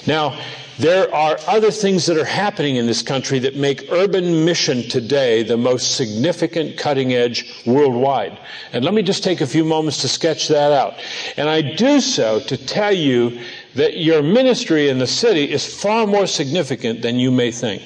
Now, 0.06 0.38
there 0.80 1.14
are 1.14 1.38
other 1.46 1.70
things 1.70 2.06
that 2.06 2.16
are 2.16 2.24
happening 2.24 2.76
in 2.76 2.86
this 2.86 3.02
country 3.02 3.38
that 3.40 3.54
make 3.54 3.92
urban 3.92 4.46
mission 4.46 4.88
today 4.88 5.42
the 5.42 5.58
most 5.58 5.94
significant 5.94 6.78
cutting 6.78 7.12
edge 7.12 7.62
worldwide. 7.66 8.38
And 8.72 8.82
let 8.82 8.94
me 8.94 9.02
just 9.02 9.22
take 9.22 9.42
a 9.42 9.46
few 9.46 9.62
moments 9.62 10.00
to 10.00 10.08
sketch 10.08 10.48
that 10.48 10.72
out. 10.72 10.94
And 11.36 11.50
I 11.50 11.60
do 11.60 12.00
so 12.00 12.40
to 12.40 12.56
tell 12.56 12.94
you 12.94 13.42
that 13.74 13.98
your 13.98 14.22
ministry 14.22 14.88
in 14.88 14.98
the 14.98 15.06
city 15.06 15.52
is 15.52 15.66
far 15.82 16.06
more 16.06 16.26
significant 16.26 17.02
than 17.02 17.16
you 17.16 17.30
may 17.30 17.50
think, 17.50 17.82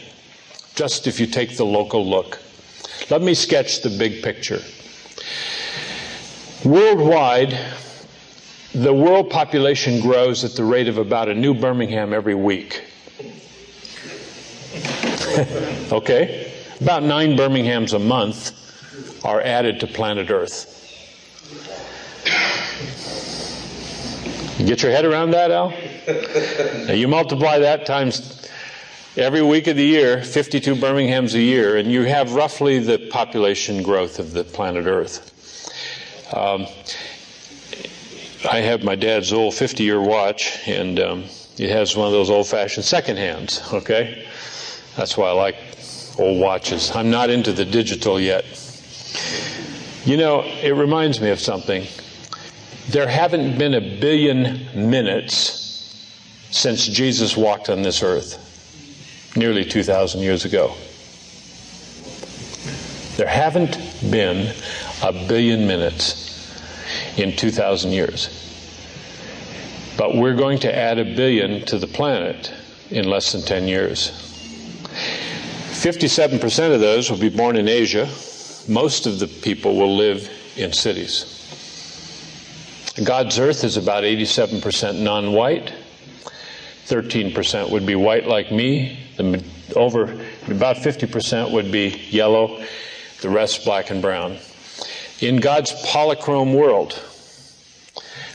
just 0.77 1.09
if 1.09 1.19
you 1.19 1.27
take 1.27 1.57
the 1.57 1.67
local 1.67 2.09
look. 2.09 2.39
Let 3.11 3.23
me 3.23 3.35
sketch 3.35 3.83
the 3.83 3.91
big 3.91 4.23
picture. 4.23 4.61
Worldwide, 6.65 7.59
the 8.75 8.93
world 8.93 9.31
population 9.31 10.01
grows 10.01 10.43
at 10.45 10.53
the 10.55 10.65
rate 10.65 10.89
of 10.89 10.99
about 10.99 11.29
a 11.29 11.35
new 11.35 11.55
Birmingham 11.55 12.13
every 12.13 12.35
week. 12.35 12.83
okay? 15.93 16.53
About 16.81 17.05
nine 17.05 17.37
Birminghams 17.37 17.95
a 17.95 17.99
month 18.01 18.53
are 19.25 19.41
added 19.41 19.79
to 19.81 19.87
planet 19.87 20.29
Earth. 20.31 20.73
You 24.59 24.67
get 24.67 24.83
your 24.83 24.91
head 24.91 25.05
around 25.05 25.31
that, 25.33 25.51
Al? 25.51 25.71
now 26.87 26.93
you 26.93 27.07
multiply 27.07 27.61
that 27.61 27.87
times 27.87 28.49
every 29.17 29.43
week 29.43 29.69
of 29.69 29.77
the 29.77 29.85
year, 29.85 30.23
52 30.23 30.75
Birminghams 30.75 31.35
a 31.35 31.41
year, 31.41 31.77
and 31.77 31.93
you 31.93 32.03
have 32.03 32.35
roughly 32.35 32.81
the 32.81 32.99
population 33.11 33.85
growth 33.85 34.19
of 34.19 34.33
the 34.33 34.43
planet 34.43 34.87
Earth. 34.87 35.31
Um, 36.35 36.67
I 38.47 38.61
have 38.61 38.85
my 38.85 38.95
dad's 38.95 39.33
old 39.33 39.55
50 39.55 39.83
year 39.83 40.01
watch, 40.01 40.59
and 40.67 41.01
um, 41.01 41.25
it 41.57 41.71
has 41.71 41.97
one 41.97 42.07
of 42.07 42.13
those 42.13 42.31
old 42.31 42.47
fashioned 42.47 42.85
second 42.85 43.17
hands, 43.17 43.63
okay? 43.73 44.27
That's 44.97 45.17
why 45.17 45.29
I 45.29 45.33
like 45.33 45.57
old 46.19 46.41
watches. 46.41 46.91
I'm 46.95 47.11
not 47.11 47.31
into 47.31 47.53
the 47.53 47.65
digital 47.65 48.21
yet. 48.21 48.45
You 50.05 50.17
know, 50.17 50.43
it 50.43 50.75
reminds 50.75 51.21
me 51.21 51.31
of 51.31 51.41
something. 51.41 51.87
There 52.89 53.09
haven't 53.09 53.57
been 53.57 53.75
a 53.75 53.81
billion 53.81 54.61
minutes 54.75 56.05
since 56.51 56.87
Jesus 56.87 57.37
walked 57.37 57.71
on 57.71 57.83
this 57.83 58.03
earth, 58.03 59.33
nearly 59.37 59.65
2,000 59.65 60.21
years 60.21 60.45
ago. 60.45 60.75
There 63.17 63.29
haven't 63.29 63.79
been 64.11 64.55
a 65.03 65.13
billion 65.13 65.67
minutes 65.67 66.24
in 67.17 67.37
2,000 67.37 67.93
years. 67.93 68.41
But 69.97 70.17
we're 70.17 70.35
going 70.35 70.59
to 70.61 70.75
add 70.75 70.99
a 70.99 71.05
billion 71.05 71.65
to 71.67 71.79
the 71.79 71.87
planet 71.87 72.53
in 72.91 73.09
less 73.09 73.33
than 73.33 73.43
10 73.43 73.69
years. 73.69 74.11
57% 75.85 76.75
of 76.75 76.81
those 76.81 77.11
will 77.11 77.19
be 77.19 77.29
born 77.29 77.57
in 77.57 77.69
Asia. 77.69 78.09
Most 78.69 79.07
of 79.07 79.19
the 79.19 79.27
people 79.27 79.77
will 79.77 79.97
live 79.97 80.31
in 80.57 80.73
cities. 80.73 81.31
God's 83.03 83.39
earth 83.39 83.65
is 83.65 83.77
about 83.77 84.05
87% 84.05 85.03
non 85.03 85.33
white. 85.33 85.73
13% 86.87 87.71
would 87.71 87.87
be 87.87 87.97
white 87.97 88.27
like 88.27 88.53
me. 88.53 88.99
The, 89.17 89.43
over 89.75 90.05
about 90.49 90.77
50% 90.77 91.51
would 91.51 91.73
be 91.73 91.89
yellow. 92.11 92.65
The 93.21 93.31
rest 93.31 93.65
black 93.65 93.91
and 93.91 94.01
brown. 94.01 94.39
In 95.25 95.37
God's 95.37 95.73
polychrome 95.87 96.55
world, 96.55 96.93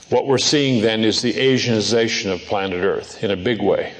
what 0.09 0.25
we're 0.25 0.39
seeing 0.39 0.81
then 0.81 1.03
is 1.03 1.21
the 1.21 1.33
Asianization 1.33 2.33
of 2.33 2.41
planet 2.41 2.83
Earth 2.83 3.23
in 3.23 3.29
a 3.29 3.37
big 3.37 3.61
way. 3.61 3.93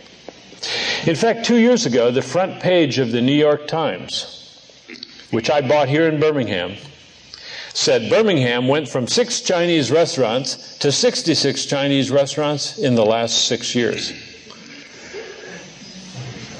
In 1.06 1.16
fact, 1.16 1.46
two 1.46 1.58
years 1.58 1.86
ago, 1.86 2.10
the 2.10 2.24
front 2.24 2.60
page 2.60 2.98
of 2.98 3.12
the 3.12 3.22
New 3.22 3.36
York 3.36 3.68
Times, 3.68 4.88
which 5.30 5.52
I 5.52 5.62
bought 5.62 5.88
here 5.88 6.10
in 6.10 6.20
Birmingham, 6.20 6.78
said 7.76 8.10
Birmingham 8.10 8.68
went 8.68 8.90
from 8.90 9.08
six 9.08 9.42
Chinese 9.42 9.92
restaurants 9.92 10.76
to 10.80 10.92
66 10.92 11.68
Chinese 11.68 12.10
restaurants 12.10 12.80
in 12.80 12.96
the 12.96 13.06
last 13.06 13.46
six 13.46 13.76
years, 13.76 14.14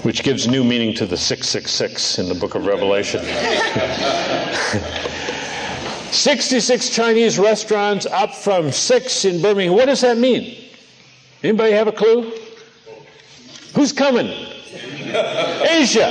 which 0.04 0.22
gives 0.22 0.48
new 0.48 0.64
meaning 0.64 0.94
to 0.94 1.08
the 1.08 1.18
666 1.18 2.20
in 2.20 2.30
the 2.30 2.36
book 2.36 2.54
of 2.54 2.68
Revelation. 2.68 3.26
66 6.14 6.90
Chinese 6.90 7.40
restaurants 7.40 8.06
up 8.06 8.34
from 8.34 8.72
six 8.72 9.26
in 9.26 9.42
Birmingham. 9.42 9.76
What 9.76 9.86
does 9.86 10.02
that 10.02 10.18
mean? 10.18 10.56
Anybody 11.44 11.74
have 11.74 11.88
a 11.88 11.92
clue? 11.92 12.32
Who's 13.76 13.94
coming? 13.94 14.28
Asia 15.70 16.10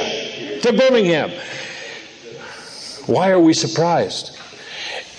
to 0.63 0.73
Birmingham. 0.73 1.31
Why 3.07 3.31
are 3.31 3.41
we 3.41 3.55
surprised? 3.55 4.39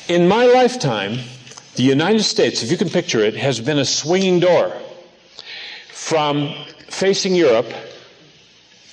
In 0.08 0.28
my 0.28 0.46
lifetime, 0.46 1.20
the 1.76 1.84
United 1.84 2.24
States, 2.24 2.64
if 2.64 2.72
you 2.72 2.78
can 2.78 2.90
picture 2.90 3.20
it, 3.20 3.36
has 3.36 3.60
been 3.60 3.80
a 3.80 3.86
swinging 3.86 4.40
door 4.40 4.74
from 5.90 6.54
facing 6.88 7.36
Europe 7.36 7.72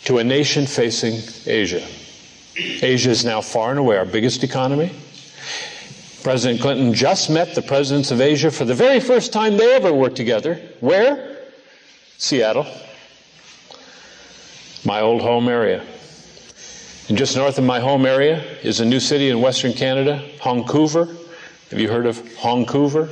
to 0.04 0.18
a 0.18 0.24
nation 0.24 0.66
facing 0.66 1.20
Asia. 1.46 1.86
Asia 2.56 3.10
is 3.10 3.24
now 3.24 3.40
far 3.40 3.70
and 3.70 3.78
away 3.78 3.96
our 3.96 4.04
biggest 4.04 4.44
economy. 4.44 4.90
President 6.26 6.60
Clinton 6.60 6.92
just 6.92 7.30
met 7.30 7.54
the 7.54 7.62
presidents 7.62 8.10
of 8.10 8.20
Asia 8.20 8.50
for 8.50 8.64
the 8.64 8.74
very 8.74 8.98
first 8.98 9.32
time 9.32 9.56
they 9.56 9.76
ever 9.76 9.92
worked 9.92 10.16
together. 10.16 10.60
Where? 10.80 11.36
Seattle, 12.18 12.66
my 14.84 15.02
old 15.02 15.22
home 15.22 15.48
area. 15.48 15.86
And 17.08 17.16
just 17.16 17.36
north 17.36 17.58
of 17.58 17.64
my 17.64 17.78
home 17.78 18.04
area 18.04 18.42
is 18.64 18.80
a 18.80 18.84
new 18.84 18.98
city 18.98 19.28
in 19.28 19.40
Western 19.40 19.72
Canada, 19.72 20.28
Vancouver. 20.42 21.04
Have 21.70 21.78
you 21.78 21.88
heard 21.88 22.06
of 22.06 22.16
Vancouver? 22.42 23.08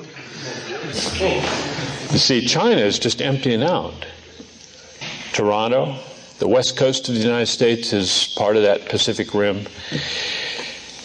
You 0.90 2.18
see, 2.18 2.44
China 2.44 2.80
is 2.80 2.98
just 2.98 3.22
emptying 3.22 3.62
out. 3.62 3.94
Toronto, 5.32 6.00
the 6.40 6.48
west 6.48 6.76
coast 6.76 7.08
of 7.08 7.14
the 7.14 7.20
United 7.20 7.46
States 7.46 7.92
is 7.92 8.34
part 8.36 8.56
of 8.56 8.64
that 8.64 8.88
Pacific 8.88 9.32
Rim. 9.34 9.68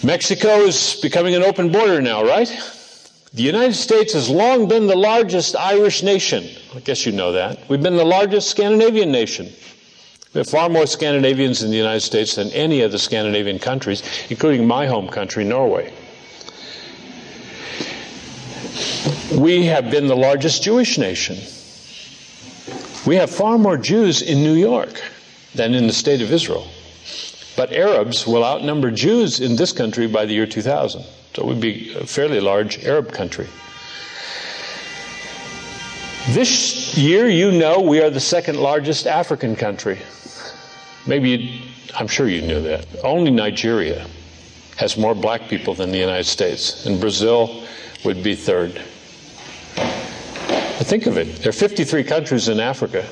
Mexico 0.04 0.62
is 0.62 0.98
becoming 1.02 1.36
an 1.36 1.44
open 1.44 1.72
border 1.72 2.02
now, 2.02 2.24
right? 2.24 2.48
The 3.34 3.44
United 3.44 3.74
States 3.76 4.14
has 4.14 4.30
long 4.30 4.68
been 4.68 4.88
the 4.88 4.96
largest 4.96 5.56
Irish 5.56 6.04
nation. 6.04 6.48
I 6.74 6.80
guess 6.80 7.06
you 7.06 7.12
know 7.12 7.34
that. 7.34 7.60
We've 7.70 7.84
been 7.84 7.98
the 7.98 8.06
largest 8.06 8.50
Scandinavian 8.50 9.12
nation. 9.12 9.52
There 10.32 10.42
are 10.42 10.46
far 10.46 10.70
more 10.70 10.88
Scandinavians 10.88 11.64
in 11.64 11.70
the 11.70 11.78
United 11.78 12.00
States 12.02 12.36
than 12.36 12.50
any 12.52 12.82
of 12.82 12.92
the 12.92 13.00
Scandinavian 13.00 13.60
countries, 13.60 14.02
including 14.30 14.66
my 14.66 14.88
home 14.88 15.08
country, 15.10 15.44
Norway. 15.44 15.92
We 19.36 19.66
have 19.66 19.92
been 19.92 20.08
the 20.08 20.16
largest 20.16 20.64
Jewish 20.64 20.98
nation. 20.98 21.38
We 23.06 23.16
have 23.18 23.30
far 23.30 23.58
more 23.58 23.78
Jews 23.78 24.22
in 24.22 24.44
New 24.44 24.56
York 24.56 25.02
than 25.56 25.74
in 25.74 25.88
the 25.88 25.94
state 25.94 26.22
of 26.22 26.32
Israel. 26.32 26.68
But 27.60 27.74
Arabs 27.74 28.26
will 28.26 28.46
outnumber 28.46 28.90
Jews 28.90 29.42
in 29.42 29.58
this 29.58 29.74
country 29.74 30.08
by 30.08 30.26
the 30.26 30.34
year 30.34 30.46
2000. 30.46 31.02
So 31.02 31.42
it 31.42 31.46
would 31.46 31.60
be 31.60 31.94
a 31.94 32.06
fairly 32.06 32.40
large 32.40 32.86
Arab 32.86 33.12
country. 33.12 33.48
This 36.30 36.98
year, 36.98 37.28
you 37.28 37.52
know, 37.52 37.82
we 37.82 38.00
are 38.02 38.10
the 38.10 38.22
second 38.22 38.62
largest 38.62 39.08
African 39.08 39.58
country. 39.58 40.00
Maybe 41.06 41.62
I'm 42.00 42.08
sure 42.08 42.30
you 42.30 42.42
knew 42.42 42.62
that. 42.62 42.88
Only 43.04 43.30
Nigeria 43.30 44.08
has 44.78 44.96
more 44.96 45.14
black 45.14 45.50
people 45.50 45.74
than 45.74 45.92
the 45.92 45.98
United 45.98 46.28
States, 46.28 46.86
and 46.86 46.98
Brazil 47.02 47.66
would 48.06 48.24
be 48.24 48.36
third. 48.36 48.82
But 49.76 50.88
think 50.88 51.08
of 51.08 51.18
it 51.18 51.26
there 51.40 51.50
are 51.50 51.52
53 51.52 52.06
countries 52.06 52.48
in 52.48 52.62
Africa. 52.62 53.06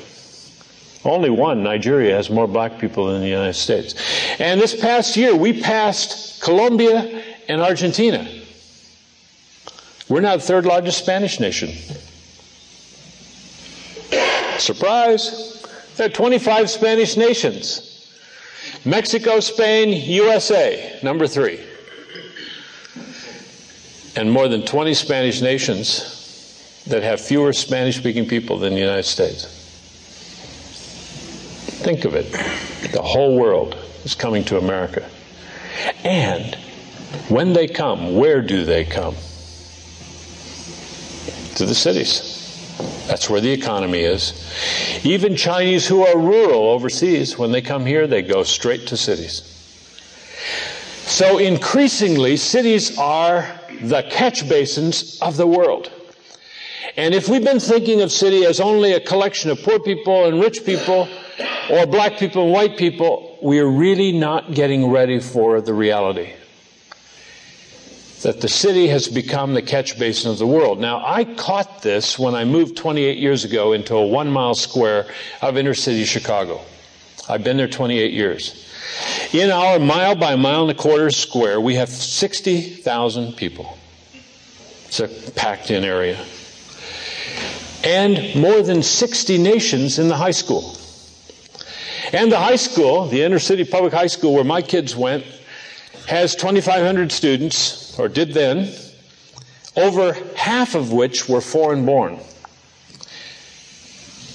Only 1.08 1.30
one, 1.30 1.62
Nigeria, 1.62 2.14
has 2.14 2.28
more 2.28 2.46
black 2.46 2.78
people 2.78 3.06
than 3.06 3.22
the 3.22 3.28
United 3.28 3.54
States. 3.54 3.94
And 4.38 4.60
this 4.60 4.78
past 4.78 5.16
year, 5.16 5.34
we 5.34 5.58
passed 5.58 6.42
Colombia 6.42 7.22
and 7.48 7.62
Argentina. 7.62 8.28
We're 10.08 10.20
now 10.20 10.36
the 10.36 10.42
third 10.42 10.66
largest 10.66 10.98
Spanish 10.98 11.40
nation. 11.40 11.70
Surprise! 14.58 15.66
There 15.96 16.06
are 16.06 16.10
25 16.10 16.68
Spanish 16.68 17.16
nations. 17.16 18.06
Mexico, 18.84 19.40
Spain, 19.40 19.92
USA, 20.10 21.00
number 21.02 21.26
three. 21.26 21.58
And 24.14 24.30
more 24.30 24.48
than 24.48 24.62
20 24.66 24.92
Spanish 24.92 25.40
nations 25.40 26.84
that 26.86 27.02
have 27.02 27.18
fewer 27.18 27.54
Spanish 27.54 27.96
speaking 27.96 28.26
people 28.26 28.58
than 28.58 28.74
the 28.74 28.80
United 28.80 29.04
States. 29.04 29.57
Think 31.78 32.04
of 32.04 32.14
it. 32.14 32.32
The 32.92 33.02
whole 33.02 33.38
world 33.38 33.76
is 34.04 34.14
coming 34.14 34.44
to 34.46 34.58
America. 34.58 35.08
And 36.04 36.56
when 37.28 37.52
they 37.52 37.68
come, 37.68 38.16
where 38.16 38.42
do 38.42 38.64
they 38.64 38.84
come? 38.84 39.14
To 41.54 41.66
the 41.66 41.74
cities. 41.74 42.34
That's 43.06 43.30
where 43.30 43.40
the 43.40 43.50
economy 43.50 44.00
is. 44.00 44.32
Even 45.04 45.36
Chinese 45.36 45.86
who 45.86 46.04
are 46.04 46.18
rural 46.18 46.68
overseas, 46.70 47.38
when 47.38 47.52
they 47.52 47.62
come 47.62 47.86
here, 47.86 48.06
they 48.06 48.22
go 48.22 48.42
straight 48.42 48.86
to 48.88 48.96
cities. 48.96 49.42
So 51.06 51.38
increasingly, 51.38 52.36
cities 52.36 52.98
are 52.98 53.48
the 53.80 54.02
catch 54.10 54.48
basins 54.48 55.18
of 55.22 55.36
the 55.36 55.46
world. 55.46 55.90
And 56.96 57.14
if 57.14 57.28
we've 57.28 57.44
been 57.44 57.60
thinking 57.60 58.02
of 58.02 58.10
city 58.10 58.44
as 58.44 58.60
only 58.60 58.92
a 58.92 59.00
collection 59.00 59.50
of 59.50 59.62
poor 59.62 59.78
people 59.78 60.26
and 60.26 60.40
rich 60.40 60.64
people, 60.64 61.08
or 61.70 61.86
black 61.86 62.18
people 62.18 62.44
and 62.44 62.52
white 62.52 62.76
people, 62.76 63.38
we 63.42 63.58
are 63.60 63.68
really 63.68 64.12
not 64.12 64.52
getting 64.54 64.90
ready 64.90 65.20
for 65.20 65.60
the 65.60 65.74
reality. 65.74 66.32
that 68.22 68.40
the 68.40 68.48
city 68.48 68.88
has 68.88 69.06
become 69.06 69.54
the 69.54 69.62
catch 69.62 69.96
basin 69.96 70.30
of 70.30 70.38
the 70.38 70.46
world. 70.46 70.80
Now, 70.80 71.04
I 71.06 71.24
caught 71.24 71.82
this 71.82 72.18
when 72.18 72.34
I 72.34 72.44
moved 72.44 72.76
28 72.76 73.16
years 73.16 73.44
ago 73.44 73.72
into 73.72 73.94
a 73.94 74.04
one 74.04 74.28
mile 74.28 74.56
square 74.56 75.06
of 75.40 75.56
inner 75.56 75.74
city 75.74 76.04
Chicago. 76.04 76.60
I've 77.28 77.44
been 77.44 77.56
there 77.56 77.68
28 77.68 78.12
years. 78.12 78.64
In 79.32 79.50
our 79.50 79.78
mile 79.78 80.16
by 80.16 80.34
mile 80.34 80.62
and 80.62 80.70
a 80.70 80.74
quarter 80.74 81.10
square, 81.10 81.60
we 81.60 81.74
have 81.74 81.90
60,000 81.90 83.36
people. 83.36 83.78
It's 84.86 85.00
a 85.00 85.08
packed 85.32 85.70
in 85.70 85.84
area. 85.84 86.18
And 87.84 88.34
more 88.34 88.62
than 88.62 88.82
60 88.82 89.38
nations 89.38 89.98
in 89.98 90.08
the 90.08 90.16
high 90.16 90.32
school. 90.32 90.77
And 92.12 92.32
the 92.32 92.38
high 92.38 92.56
school, 92.56 93.06
the 93.06 93.22
inner 93.22 93.38
city 93.38 93.64
public 93.64 93.92
high 93.92 94.06
school 94.06 94.34
where 94.34 94.44
my 94.44 94.62
kids 94.62 94.96
went, 94.96 95.24
has 96.06 96.34
2,500 96.34 97.12
students, 97.12 97.98
or 97.98 98.08
did 98.08 98.32
then, 98.32 98.72
over 99.76 100.14
half 100.34 100.74
of 100.74 100.92
which 100.92 101.28
were 101.28 101.40
foreign 101.40 101.84
born. 101.84 102.18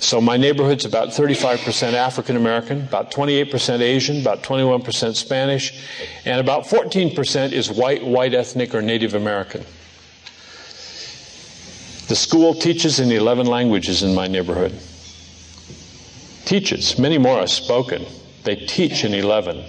So 0.04 0.22
my 0.22 0.38
neighborhood's 0.38 0.86
about 0.86 1.10
35% 1.10 1.94
African 1.94 2.36
American, 2.36 2.82
about 2.82 3.12
28% 3.12 3.80
Asian, 3.80 4.22
about 4.22 4.44
21% 4.44 5.16
Spanish, 5.16 5.74
and 6.26 6.40
about 6.40 6.66
14% 6.66 7.52
is 7.52 7.72
white, 7.72 8.06
white 8.06 8.36
ethnic, 8.36 8.76
or 8.76 8.82
Native 8.82 9.16
American. 9.16 9.64
The 12.08 12.16
school 12.16 12.54
teaches 12.54 13.00
in 13.00 13.12
11 13.12 13.48
languages 13.48 14.04
in 14.04 14.14
my 14.14 14.28
neighborhood. 14.28 14.78
Teaches. 16.46 17.00
Many 17.00 17.18
more 17.18 17.40
are 17.40 17.48
spoken. 17.48 18.06
They 18.44 18.56
teach 18.56 19.06
in 19.06 19.14
11. 19.14 19.64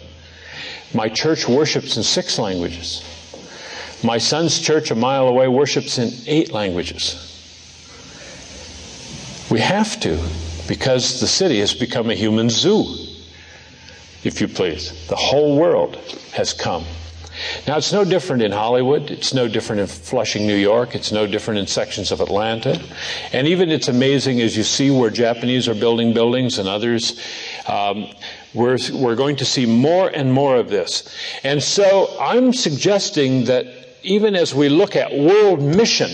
My 0.93 1.09
church 1.09 1.49
worships 1.49 1.97
in 1.97 2.03
six 2.03 2.39
languages. 2.39 3.03
My 4.03 4.19
son's 4.19 4.61
church 4.61 4.91
a 4.91 4.95
mile 4.95 5.29
away 5.29 5.49
worships 5.49 5.99
in 5.99 6.13
eight 6.27 6.53
languages. 6.53 7.31
We 9.51 9.61
have 9.61 10.01
to, 10.01 10.23
because 10.69 11.21
the 11.21 11.27
city 11.27 11.61
has 11.61 11.75
become 11.75 12.11
a 12.11 12.15
human 12.15 12.51
zoo, 12.51 12.85
if 14.25 14.41
you 14.41 14.49
please. 14.49 15.07
The 15.09 15.17
whole 15.17 15.57
world 15.57 15.97
has 16.33 16.53
come. 16.53 16.85
Now, 17.67 17.77
it's 17.77 17.93
no 17.93 18.05
different 18.05 18.43
in 18.43 18.53
Hollywood. 18.53 19.11
It's 19.11 19.35
no 19.35 19.49
different 19.49 19.81
in 19.81 19.87
Flushing, 19.87 20.47
New 20.47 20.57
York. 20.57 20.95
It's 20.95 21.13
no 21.13 21.27
different 21.27 21.61
in 21.61 21.67
sections 21.67 22.13
of 22.13 22.21
Atlanta. 22.21 22.81
And 23.33 23.47
even 23.47 23.71
it's 23.71 23.89
amazing 23.89 24.41
as 24.41 24.57
you 24.57 24.63
see 24.63 24.91
where 24.91 25.11
Japanese 25.11 25.69
are 25.69 25.75
building 25.75 26.15
buildings 26.15 26.59
and 26.59 26.69
others. 26.69 27.21
Um, 27.67 28.07
we're, 28.55 28.79
we're 28.93 29.17
going 29.17 29.37
to 29.37 29.45
see 29.45 29.67
more 29.67 30.09
and 30.09 30.33
more 30.33 30.57
of 30.57 30.69
this. 30.69 31.15
And 31.43 31.63
so 31.63 32.17
I'm 32.21 32.53
suggesting 32.53 33.45
that 33.45 33.67
even 34.03 34.37
as 34.37 34.55
we 34.55 34.69
look 34.69 34.97
at 34.97 35.13
world 35.13 35.63
mission, 35.63 36.11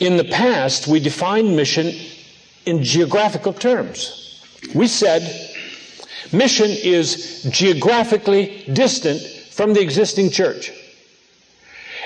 in 0.00 0.16
the 0.16 0.24
past, 0.24 0.86
we 0.86 1.00
defined 1.00 1.56
mission 1.56 1.92
in 2.66 2.84
geographical 2.84 3.52
terms. 3.52 4.14
We 4.74 4.86
said 4.86 5.47
mission 6.32 6.70
is 6.70 7.46
geographically 7.50 8.64
distant 8.72 9.20
from 9.50 9.74
the 9.74 9.80
existing 9.80 10.30
church. 10.30 10.72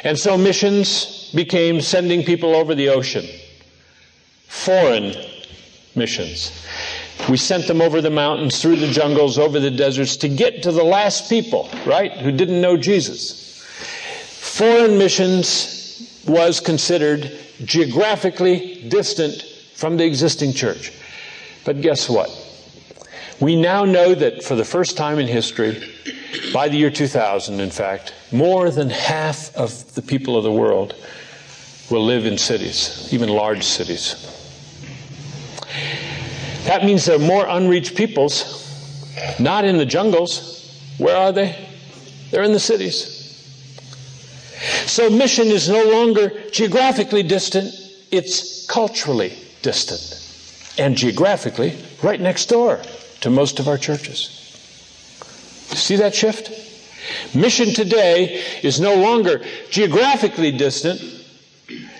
And 0.04 0.18
so 0.18 0.36
missions 0.36 1.30
became 1.34 1.80
sending 1.80 2.24
people 2.24 2.54
over 2.54 2.74
the 2.74 2.88
ocean, 2.88 3.24
foreign 4.48 5.14
missions. 5.94 6.66
We 7.28 7.36
sent 7.36 7.68
them 7.68 7.80
over 7.80 8.00
the 8.00 8.10
mountains, 8.10 8.60
through 8.60 8.76
the 8.76 8.90
jungles, 8.90 9.38
over 9.38 9.60
the 9.60 9.70
deserts 9.70 10.16
to 10.18 10.28
get 10.28 10.62
to 10.64 10.72
the 10.72 10.82
last 10.82 11.28
people, 11.28 11.68
right, 11.86 12.10
who 12.12 12.32
didn't 12.32 12.60
know 12.60 12.76
Jesus. 12.76 13.64
Foreign 14.40 14.98
missions 14.98 16.22
was 16.26 16.58
considered 16.58 17.30
geographically 17.64 18.84
distant 18.88 19.42
from 19.74 19.96
the 19.96 20.04
existing 20.04 20.52
church. 20.52 20.92
But 21.64 21.80
guess 21.80 22.08
what? 22.08 22.28
We 23.40 23.56
now 23.56 23.84
know 23.84 24.14
that 24.14 24.42
for 24.42 24.54
the 24.54 24.64
first 24.64 24.96
time 24.96 25.18
in 25.18 25.26
history, 25.26 25.82
by 26.52 26.68
the 26.68 26.76
year 26.76 26.90
2000, 26.90 27.60
in 27.60 27.70
fact, 27.70 28.14
more 28.30 28.70
than 28.70 28.90
half 28.90 29.54
of 29.56 29.94
the 29.94 30.02
people 30.02 30.36
of 30.36 30.44
the 30.44 30.52
world 30.52 30.94
will 31.90 32.04
live 32.04 32.26
in 32.26 32.38
cities, 32.38 33.08
even 33.12 33.28
large 33.28 33.64
cities. 33.64 34.28
That 36.64 36.84
means 36.84 37.04
there 37.04 37.16
are 37.16 37.18
more 37.18 37.46
unreached 37.46 37.96
peoples, 37.96 38.58
not 39.40 39.64
in 39.64 39.76
the 39.76 39.86
jungles. 39.86 40.78
Where 40.98 41.16
are 41.16 41.32
they? 41.32 41.68
They're 42.30 42.44
in 42.44 42.52
the 42.52 42.60
cities. 42.60 43.18
So 44.86 45.10
mission 45.10 45.48
is 45.48 45.68
no 45.68 45.84
longer 45.84 46.30
geographically 46.50 47.22
distant, 47.22 47.74
it's 48.10 48.66
culturally 48.66 49.36
distant. 49.62 50.18
And 50.78 50.96
geographically, 50.96 51.76
right 52.02 52.20
next 52.20 52.46
door 52.46 52.80
to 53.22 53.30
most 53.30 53.58
of 53.58 53.68
our 53.68 53.78
churches. 53.78 54.38
See 55.74 55.96
that 55.96 56.14
shift? 56.14 56.50
Mission 57.34 57.68
today 57.74 58.42
is 58.62 58.80
no 58.80 58.94
longer 58.94 59.42
geographically 59.70 60.52
distant. 60.52 61.00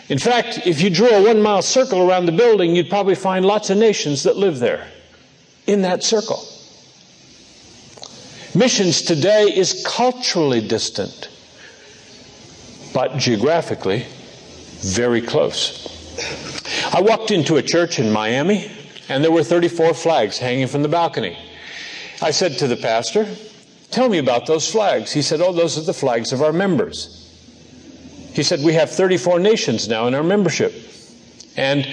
In 0.09 0.19
fact, 0.19 0.67
if 0.67 0.81
you 0.81 0.91
drew 0.91 1.09
a 1.09 1.23
one 1.23 1.41
mile 1.41 1.63
circle 1.63 2.09
around 2.09 2.27
the 2.27 2.33
building, 2.33 2.77
you'd 2.77 2.91
probably 2.91 3.15
find 3.15 3.45
lots 3.45 3.71
of 3.71 3.79
nations 3.79 4.25
that 4.25 4.37
live 4.37 4.59
there 4.59 4.87
in 5.67 5.83
that 5.83 6.05
circle. 6.05 6.45
Missions 8.55 9.03
today 9.03 9.45
is 9.45 9.83
culturally 9.87 10.67
distant 10.67 11.29
but 12.93 13.17
geographically 13.17 14.07
very 14.81 15.23
close. 15.23 15.89
I 16.93 17.01
walked 17.01 17.31
into 17.31 17.57
a 17.57 17.63
church 17.63 17.99
in 17.99 18.13
Miami, 18.13 18.71
and 19.09 19.23
there 19.23 19.33
were 19.33 19.45
34 19.45 19.95
flags 19.95 20.39
hanging 20.39 20.67
from 20.67 20.83
the 20.83 20.89
balcony. 20.89 21.37
I 22.21 22.31
said 22.31 22.59
to 22.59 22.69
the 22.69 22.77
pastor, 22.77 23.27
Tell 23.91 24.09
me 24.09 24.19
about 24.19 24.47
those 24.47 24.71
flags. 24.71 25.13
He 25.13 25.21
said, 25.21 25.41
Oh, 25.41 25.53
those 25.53 25.77
are 25.77 25.83
the 25.83 25.93
flags 25.93 26.33
of 26.33 26.41
our 26.41 26.53
members. 26.53 27.19
He 28.33 28.43
said, 28.43 28.61
We 28.65 28.73
have 28.73 28.91
34 28.91 29.39
nations 29.39 29.87
now 29.89 30.07
in 30.07 30.15
our 30.15 30.23
membership. 30.23 30.73
And 31.57 31.87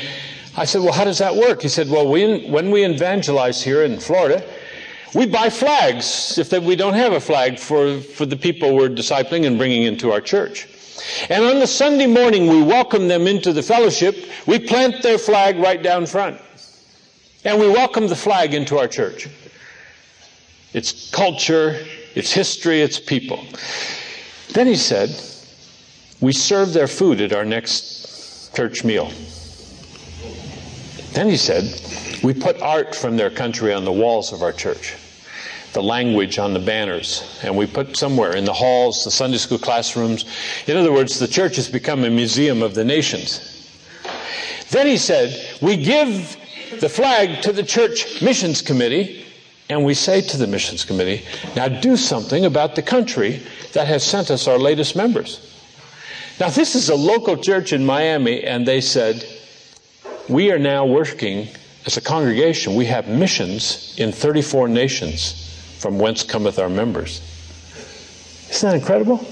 I 0.55 0.65
said, 0.65 0.81
Well, 0.81 0.93
how 0.93 1.03
does 1.03 1.17
that 1.17 1.35
work? 1.35 1.61
He 1.61 1.67
said, 1.67 1.89
Well, 1.89 2.09
we, 2.09 2.47
when 2.49 2.71
we 2.71 2.85
evangelize 2.85 3.61
here 3.61 3.83
in 3.83 3.99
Florida, 3.99 4.47
we 5.13 5.25
buy 5.25 5.49
flags 5.49 6.37
if 6.37 6.51
we 6.51 6.75
don't 6.75 6.93
have 6.93 7.13
a 7.13 7.19
flag 7.19 7.59
for, 7.59 7.99
for 7.99 8.25
the 8.25 8.37
people 8.37 8.75
we're 8.75 8.89
discipling 8.89 9.45
and 9.45 9.57
bringing 9.57 9.83
into 9.83 10.11
our 10.11 10.21
church. 10.21 10.67
And 11.29 11.43
on 11.43 11.59
the 11.59 11.67
Sunday 11.67 12.07
morning, 12.07 12.47
we 12.47 12.61
welcome 12.61 13.07
them 13.07 13.25
into 13.27 13.51
the 13.51 13.63
fellowship. 13.63 14.15
We 14.45 14.59
plant 14.59 15.01
their 15.01 15.17
flag 15.17 15.57
right 15.57 15.81
down 15.81 16.05
front. 16.05 16.39
And 17.45 17.59
we 17.59 17.69
welcome 17.69 18.07
the 18.07 18.15
flag 18.15 18.53
into 18.53 18.77
our 18.77 18.87
church. 18.87 19.27
Its 20.73 21.09
culture, 21.11 21.85
its 22.15 22.31
history, 22.31 22.81
its 22.81 22.99
people. 22.99 23.45
Then 24.53 24.67
he 24.67 24.75
said, 24.75 25.09
We 26.19 26.33
serve 26.33 26.73
their 26.73 26.87
food 26.87 27.21
at 27.21 27.33
our 27.33 27.45
next 27.45 28.55
church 28.55 28.83
meal. 28.83 29.11
Then 31.13 31.29
he 31.29 31.37
said, 31.37 31.63
We 32.23 32.33
put 32.33 32.61
art 32.61 32.93
from 32.93 33.15
their 33.15 33.29
country 33.29 33.73
on 33.73 33.85
the 33.85 33.91
walls 33.91 34.33
of 34.33 34.41
our 34.41 34.53
church 34.53 34.95
the 35.73 35.83
language 35.83 36.39
on 36.39 36.53
the 36.53 36.59
banners, 36.59 37.39
and 37.43 37.55
we 37.55 37.67
put 37.67 37.95
somewhere 37.95 38.35
in 38.35 38.43
the 38.43 38.53
halls, 38.53 39.03
the 39.03 39.11
Sunday 39.11 39.37
school 39.37 39.59
classrooms. 39.59 40.25
In 40.67 40.75
other 40.75 40.91
words, 40.91 41.19
the 41.19 41.27
church 41.27 41.57
has 41.57 41.69
become 41.69 42.03
a 42.03 42.09
museum 42.09 42.63
of 42.63 42.73
the 42.73 42.83
nations. 42.83 43.45
Then 44.71 44.87
he 44.87 44.97
said, 44.97 45.59
We 45.61 45.77
give 45.77 46.37
the 46.79 46.89
flag 46.89 47.41
to 47.43 47.51
the 47.51 47.63
church 47.63 48.21
missions 48.21 48.61
committee, 48.61 49.25
and 49.69 49.85
we 49.85 49.93
say 49.93 50.21
to 50.21 50.37
the 50.37 50.47
missions 50.47 50.85
committee, 50.85 51.25
Now 51.55 51.67
do 51.67 51.95
something 51.97 52.45
about 52.45 52.75
the 52.75 52.81
country 52.81 53.41
that 53.73 53.87
has 53.87 54.03
sent 54.03 54.31
us 54.31 54.47
our 54.47 54.57
latest 54.57 54.95
members. 54.95 55.45
Now, 56.39 56.49
this 56.49 56.73
is 56.73 56.89
a 56.89 56.95
local 56.95 57.35
church 57.35 57.73
in 57.73 57.85
Miami, 57.85 58.43
and 58.43 58.65
they 58.65 58.79
said, 58.79 59.25
We 60.29 60.51
are 60.51 60.59
now 60.59 60.85
working 60.85 61.49
as 61.85 61.97
a 61.97 62.01
congregation, 62.01 62.75
we 62.75 62.85
have 62.85 63.07
missions 63.07 63.95
in 63.97 64.11
34 64.11 64.67
nations 64.67 65.75
from 65.79 65.97
whence 65.97 66.23
cometh 66.23 66.59
our 66.59 66.69
members. 66.69 67.21
Isn't 68.51 68.69
that 68.69 68.75
incredible? 68.75 69.25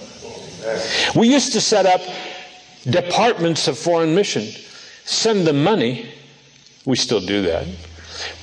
We 1.15 1.27
used 1.27 1.53
to 1.53 1.61
set 1.61 1.85
up 1.85 2.01
departments 2.89 3.67
of 3.67 3.77
foreign 3.77 4.15
mission, 4.15 4.43
send 5.05 5.45
them 5.45 5.63
money. 5.63 6.09
We 6.87 6.95
still 6.95 7.19
do 7.19 7.41
that. 7.41 7.67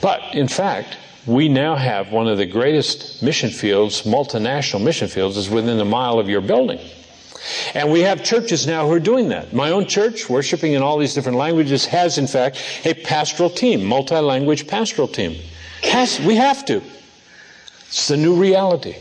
But 0.03 0.35
in 0.35 0.49
fact, 0.49 0.99
we 1.25 1.49
now 1.49 1.77
have 1.77 2.13
one 2.13 2.29
of 2.29 2.37
the 2.37 2.45
greatest 2.45 3.23
mission 3.23 3.49
fields, 3.49 4.03
multinational 4.03 4.83
mission 4.83 5.09
fields, 5.09 5.39
is 5.39 5.49
within 5.49 5.81
a 5.81 5.85
mile 5.87 6.19
of 6.19 6.29
your 6.29 6.43
building. 6.43 6.79
And 7.73 7.91
we 7.91 8.01
have 8.01 8.23
churches 8.23 8.67
now 8.67 8.87
who 8.87 8.93
are 8.93 9.01
doing 9.01 9.31
that. 9.31 9.55
My 9.55 9.71
own 9.71 9.87
church, 9.87 10.29
worshiping 10.29 10.75
in 10.75 10.83
all 10.83 10.99
these 10.99 11.15
different 11.15 11.39
languages, 11.39 11.87
has 11.87 12.19
in 12.19 12.27
fact 12.27 12.63
a 12.85 12.93
pastoral 12.93 13.49
team, 13.49 13.83
multi-language 13.83 14.67
pastoral 14.67 15.09
team. 15.09 15.41
Has, 15.83 16.21
we 16.21 16.37
have 16.37 16.67
to. 16.67 16.83
It's 17.87 18.09
the 18.09 18.19
new 18.19 18.37
reality. 18.37 18.97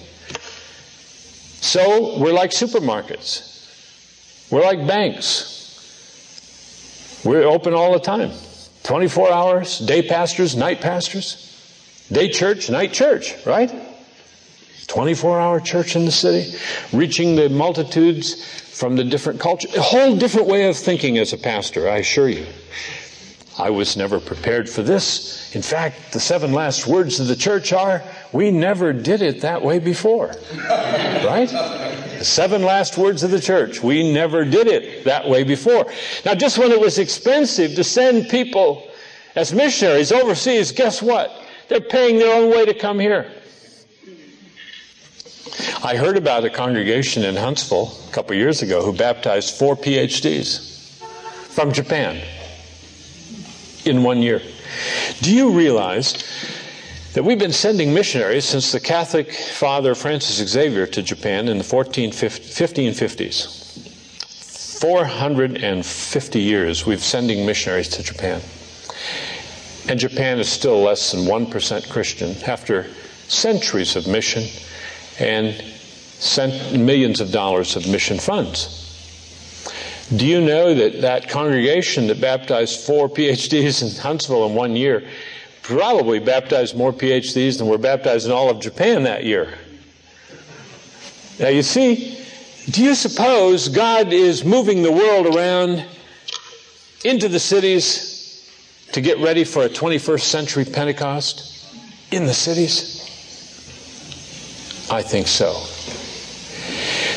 So 1.59 2.17
we're 2.17 2.31
like 2.31 2.51
supermarkets. 2.51 3.49
We're 4.49 4.63
like 4.63 4.87
banks. 4.87 5.51
We're 7.25 7.43
open 7.43 7.73
all 7.73 7.91
the 7.91 7.99
time. 7.99 8.31
24 8.83 9.31
hours, 9.31 9.79
day 9.79 10.01
pastors, 10.01 10.55
night 10.55 10.81
pastors, 10.81 12.07
day 12.11 12.29
church, 12.29 12.69
night 12.69 12.93
church, 12.93 13.33
right? 13.45 13.73
24 14.87 15.39
hour 15.39 15.59
church 15.59 15.95
in 15.95 16.05
the 16.05 16.11
city, 16.11 16.55
reaching 16.91 17.35
the 17.35 17.49
multitudes 17.49 18.43
from 18.45 18.95
the 18.95 19.03
different 19.03 19.39
cultures. 19.39 19.73
A 19.75 19.81
whole 19.81 20.15
different 20.15 20.47
way 20.47 20.67
of 20.69 20.75
thinking 20.75 21.17
as 21.17 21.33
a 21.33 21.37
pastor, 21.37 21.89
I 21.89 21.97
assure 21.97 22.29
you. 22.29 22.45
I 23.57 23.69
was 23.69 23.95
never 23.95 24.19
prepared 24.19 24.69
for 24.69 24.81
this. 24.81 25.55
In 25.55 25.61
fact, 25.61 26.11
the 26.11 26.19
seven 26.19 26.53
last 26.53 26.87
words 26.87 27.19
of 27.19 27.27
the 27.27 27.35
church 27.35 27.71
are, 27.71 28.01
we 28.31 28.49
never 28.49 28.91
did 28.91 29.21
it 29.21 29.41
that 29.41 29.61
way 29.61 29.79
before. 29.79 30.27
right? 30.69 31.49
Seven 32.23 32.63
last 32.63 32.97
words 32.97 33.23
of 33.23 33.31
the 33.31 33.39
church, 33.39 33.81
we 33.83 34.11
never 34.11 34.45
did 34.45 34.67
it 34.67 35.03
that 35.05 35.27
way 35.27 35.43
before. 35.43 35.91
Now, 36.25 36.35
just 36.35 36.57
when 36.57 36.71
it 36.71 36.79
was 36.79 36.99
expensive 36.99 37.75
to 37.75 37.83
send 37.83 38.29
people 38.29 38.89
as 39.35 39.53
missionaries 39.53 40.11
overseas, 40.11 40.71
guess 40.71 41.01
what? 41.01 41.31
They're 41.67 41.81
paying 41.81 42.19
their 42.19 42.35
own 42.35 42.51
way 42.51 42.65
to 42.65 42.73
come 42.73 42.99
here. 42.99 43.31
I 45.83 45.95
heard 45.95 46.17
about 46.17 46.45
a 46.45 46.49
congregation 46.49 47.23
in 47.23 47.35
Huntsville 47.35 47.91
a 48.09 48.11
couple 48.11 48.35
years 48.35 48.61
ago 48.61 48.83
who 48.83 48.93
baptized 48.93 49.55
four 49.55 49.75
PhDs 49.75 50.97
from 51.53 51.71
Japan 51.71 52.21
in 53.85 54.03
one 54.03 54.21
year. 54.21 54.41
Do 55.21 55.35
you 55.35 55.51
realize 55.51 56.23
that 57.13 57.23
we've 57.23 57.39
been 57.39 57.53
sending 57.53 57.93
missionaries 57.93 58.45
since 58.45 58.71
the 58.71 58.79
Catholic 58.79 59.31
father 59.31 59.93
Francis 59.93 60.37
Xavier 60.49 60.87
to 60.87 61.03
Japan 61.03 61.47
in 61.47 61.59
the 61.59 61.63
1550s? 61.63 63.59
450 64.79 66.39
years 66.39 66.85
we've 66.85 67.03
sending 67.03 67.45
missionaries 67.45 67.87
to 67.89 68.03
Japan. 68.03 68.41
And 69.87 69.99
Japan 69.99 70.39
is 70.39 70.49
still 70.49 70.81
less 70.81 71.11
than 71.11 71.25
1% 71.25 71.89
Christian 71.89 72.35
after 72.47 72.87
centuries 73.27 73.95
of 73.95 74.07
mission 74.07 74.43
and 75.19 75.63
millions 76.73 77.21
of 77.21 77.31
dollars 77.31 77.75
of 77.75 77.87
mission 77.87 78.17
funds. 78.17 78.79
Do 80.15 80.25
you 80.25 80.41
know 80.41 80.73
that 80.73 81.01
that 81.01 81.29
congregation 81.29 82.07
that 82.07 82.19
baptized 82.19 82.81
four 82.81 83.07
PhDs 83.09 83.81
in 83.81 84.01
Huntsville 84.01 84.45
in 84.45 84.53
one 84.53 84.75
year 84.75 85.03
probably 85.63 86.19
baptized 86.19 86.75
more 86.75 86.93
PhDs 86.93 87.57
than 87.57 87.67
were 87.67 87.77
baptized 87.77 88.25
in 88.25 88.31
all 88.31 88.49
of 88.49 88.59
Japan 88.61 89.03
that 89.03 89.23
year? 89.23 89.57
Now 91.39 91.47
you 91.47 91.63
see, 91.63 92.23
do 92.69 92.83
you 92.83 92.93
suppose 92.93 93.69
God 93.69 94.13
is 94.13 94.45
moving 94.45 94.83
the 94.83 94.91
world 94.91 95.35
around 95.35 95.83
into 97.03 97.27
the 97.27 97.39
cities 97.39 98.49
to 98.91 99.01
get 99.01 99.17
ready 99.17 99.43
for 99.43 99.63
a 99.63 99.69
21st 99.69 100.21
century 100.21 100.65
Pentecost 100.65 101.67
in 102.11 102.25
the 102.25 102.33
cities? 102.33 102.99
I 104.91 105.01
think 105.01 105.27
so. 105.27 105.53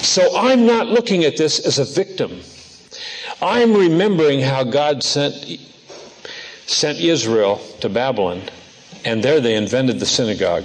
So 0.02 0.37
I'm 0.37 0.66
not 0.66 0.87
looking 0.87 1.24
at 1.24 1.37
this 1.37 1.66
as 1.66 1.78
a 1.78 1.85
victim. 1.85 2.40
I'm 3.42 3.74
remembering 3.74 4.40
how 4.40 4.64
God 4.64 5.02
sent, 5.02 5.35
sent 6.66 6.98
Israel 6.98 7.61
to 7.81 7.88
Babylon, 7.88 8.42
and 9.05 9.22
there 9.22 9.40
they 9.40 9.55
invented 9.55 10.00
the 10.00 10.07
synagogue 10.07 10.64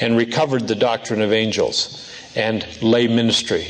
and 0.00 0.16
recovered 0.16 0.68
the 0.68 0.74
doctrine 0.74 1.20
of 1.20 1.32
angels 1.32 2.10
and 2.36 2.66
lay 2.82 3.08
ministry 3.08 3.66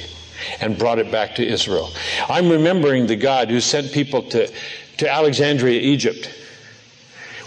and 0.60 0.78
brought 0.78 0.98
it 0.98 1.10
back 1.10 1.34
to 1.36 1.46
Israel. 1.46 1.90
I'm 2.28 2.50
remembering 2.50 3.06
the 3.06 3.16
God 3.16 3.50
who 3.50 3.60
sent 3.60 3.92
people 3.92 4.22
to, 4.30 4.52
to 4.98 5.10
Alexandria, 5.10 5.80
Egypt, 5.80 6.26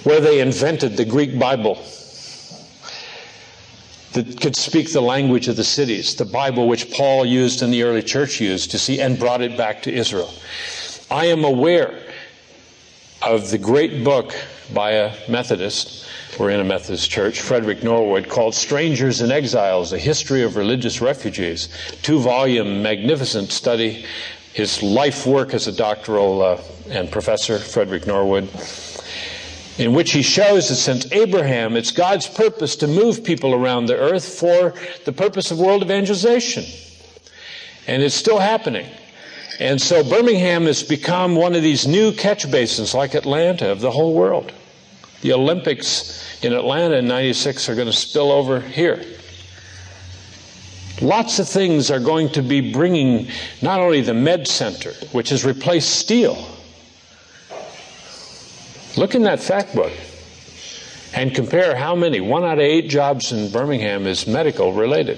where 0.03 0.19
they 0.19 0.39
invented 0.39 0.97
the 0.97 1.05
Greek 1.05 1.37
Bible 1.37 1.75
that 4.13 4.41
could 4.41 4.55
speak 4.55 4.91
the 4.91 5.01
language 5.01 5.47
of 5.47 5.55
the 5.55 5.63
cities, 5.63 6.15
the 6.15 6.25
Bible 6.25 6.67
which 6.67 6.91
Paul 6.91 7.25
used 7.25 7.61
and 7.61 7.71
the 7.71 7.83
early 7.83 8.01
church 8.01 8.41
used 8.41 8.71
to 8.71 8.79
see, 8.79 8.99
and 8.99 9.17
brought 9.17 9.41
it 9.41 9.55
back 9.55 9.83
to 9.83 9.93
Israel. 9.93 10.33
I 11.09 11.27
am 11.27 11.45
aware 11.45 11.97
of 13.21 13.51
the 13.51 13.57
great 13.57 14.03
book 14.03 14.35
by 14.73 14.91
a 14.91 15.13
Methodist, 15.29 16.07
we're 16.39 16.49
in 16.49 16.59
a 16.59 16.63
Methodist 16.63 17.09
church, 17.09 17.41
Frederick 17.41 17.83
Norwood, 17.83 18.29
called 18.29 18.55
Strangers 18.55 19.21
and 19.21 19.31
Exiles, 19.31 19.93
A 19.93 19.99
History 19.99 20.43
of 20.43 20.55
Religious 20.55 21.01
Refugees. 21.01 21.69
Two 22.01 22.19
volume, 22.19 22.81
magnificent 22.81 23.51
study. 23.51 24.05
His 24.53 24.81
life 24.81 25.25
work 25.25 25.53
as 25.53 25.67
a 25.67 25.71
doctoral 25.71 26.41
uh, 26.41 26.61
and 26.89 27.11
professor, 27.11 27.59
Frederick 27.59 28.07
Norwood 28.07 28.49
in 29.77 29.93
which 29.93 30.11
he 30.11 30.21
shows 30.21 30.69
that 30.69 30.75
since 30.75 31.11
Abraham, 31.11 31.75
it's 31.75 31.91
God's 31.91 32.27
purpose 32.27 32.75
to 32.77 32.87
move 32.87 33.23
people 33.23 33.53
around 33.53 33.85
the 33.85 33.97
earth 33.97 34.37
for 34.37 34.73
the 35.05 35.13
purpose 35.13 35.49
of 35.49 35.59
world 35.59 35.81
evangelization. 35.81 36.65
And 37.87 38.03
it's 38.03 38.13
still 38.13 38.37
happening. 38.37 38.85
And 39.61 39.79
so 39.79 40.03
Birmingham 40.03 40.65
has 40.65 40.81
become 40.81 41.35
one 41.35 41.55
of 41.55 41.61
these 41.61 41.87
new 41.87 42.11
catch 42.11 42.49
basins 42.49 42.95
like 42.95 43.13
Atlanta 43.13 43.71
of 43.71 43.79
the 43.79 43.91
whole 43.91 44.15
world. 44.15 44.51
The 45.21 45.33
Olympics 45.33 46.43
in 46.43 46.51
Atlanta 46.51 46.95
in 46.95 47.07
96 47.07 47.69
are 47.69 47.75
going 47.75 47.87
to 47.87 47.93
spill 47.93 48.31
over 48.31 48.59
here. 48.59 49.05
Lots 50.99 51.37
of 51.37 51.47
things 51.47 51.91
are 51.91 51.99
going 51.99 52.29
to 52.29 52.41
be 52.41 52.73
bringing 52.73 53.27
not 53.61 53.79
only 53.79 54.01
the 54.01 54.15
Med 54.15 54.47
Center, 54.47 54.93
which 55.11 55.29
has 55.29 55.45
replaced 55.45 55.91
steel, 55.91 56.43
Look 58.97 59.15
in 59.15 59.23
that 59.23 59.39
fact 59.39 59.73
book 59.73 59.93
and 61.13 61.33
compare 61.33 61.75
how 61.75 61.95
many, 61.95 62.19
one 62.19 62.43
out 62.43 62.53
of 62.53 62.59
eight 62.59 62.89
jobs 62.89 63.31
in 63.31 63.49
Birmingham 63.49 64.05
is 64.05 64.27
medical 64.27 64.73
related. 64.73 65.17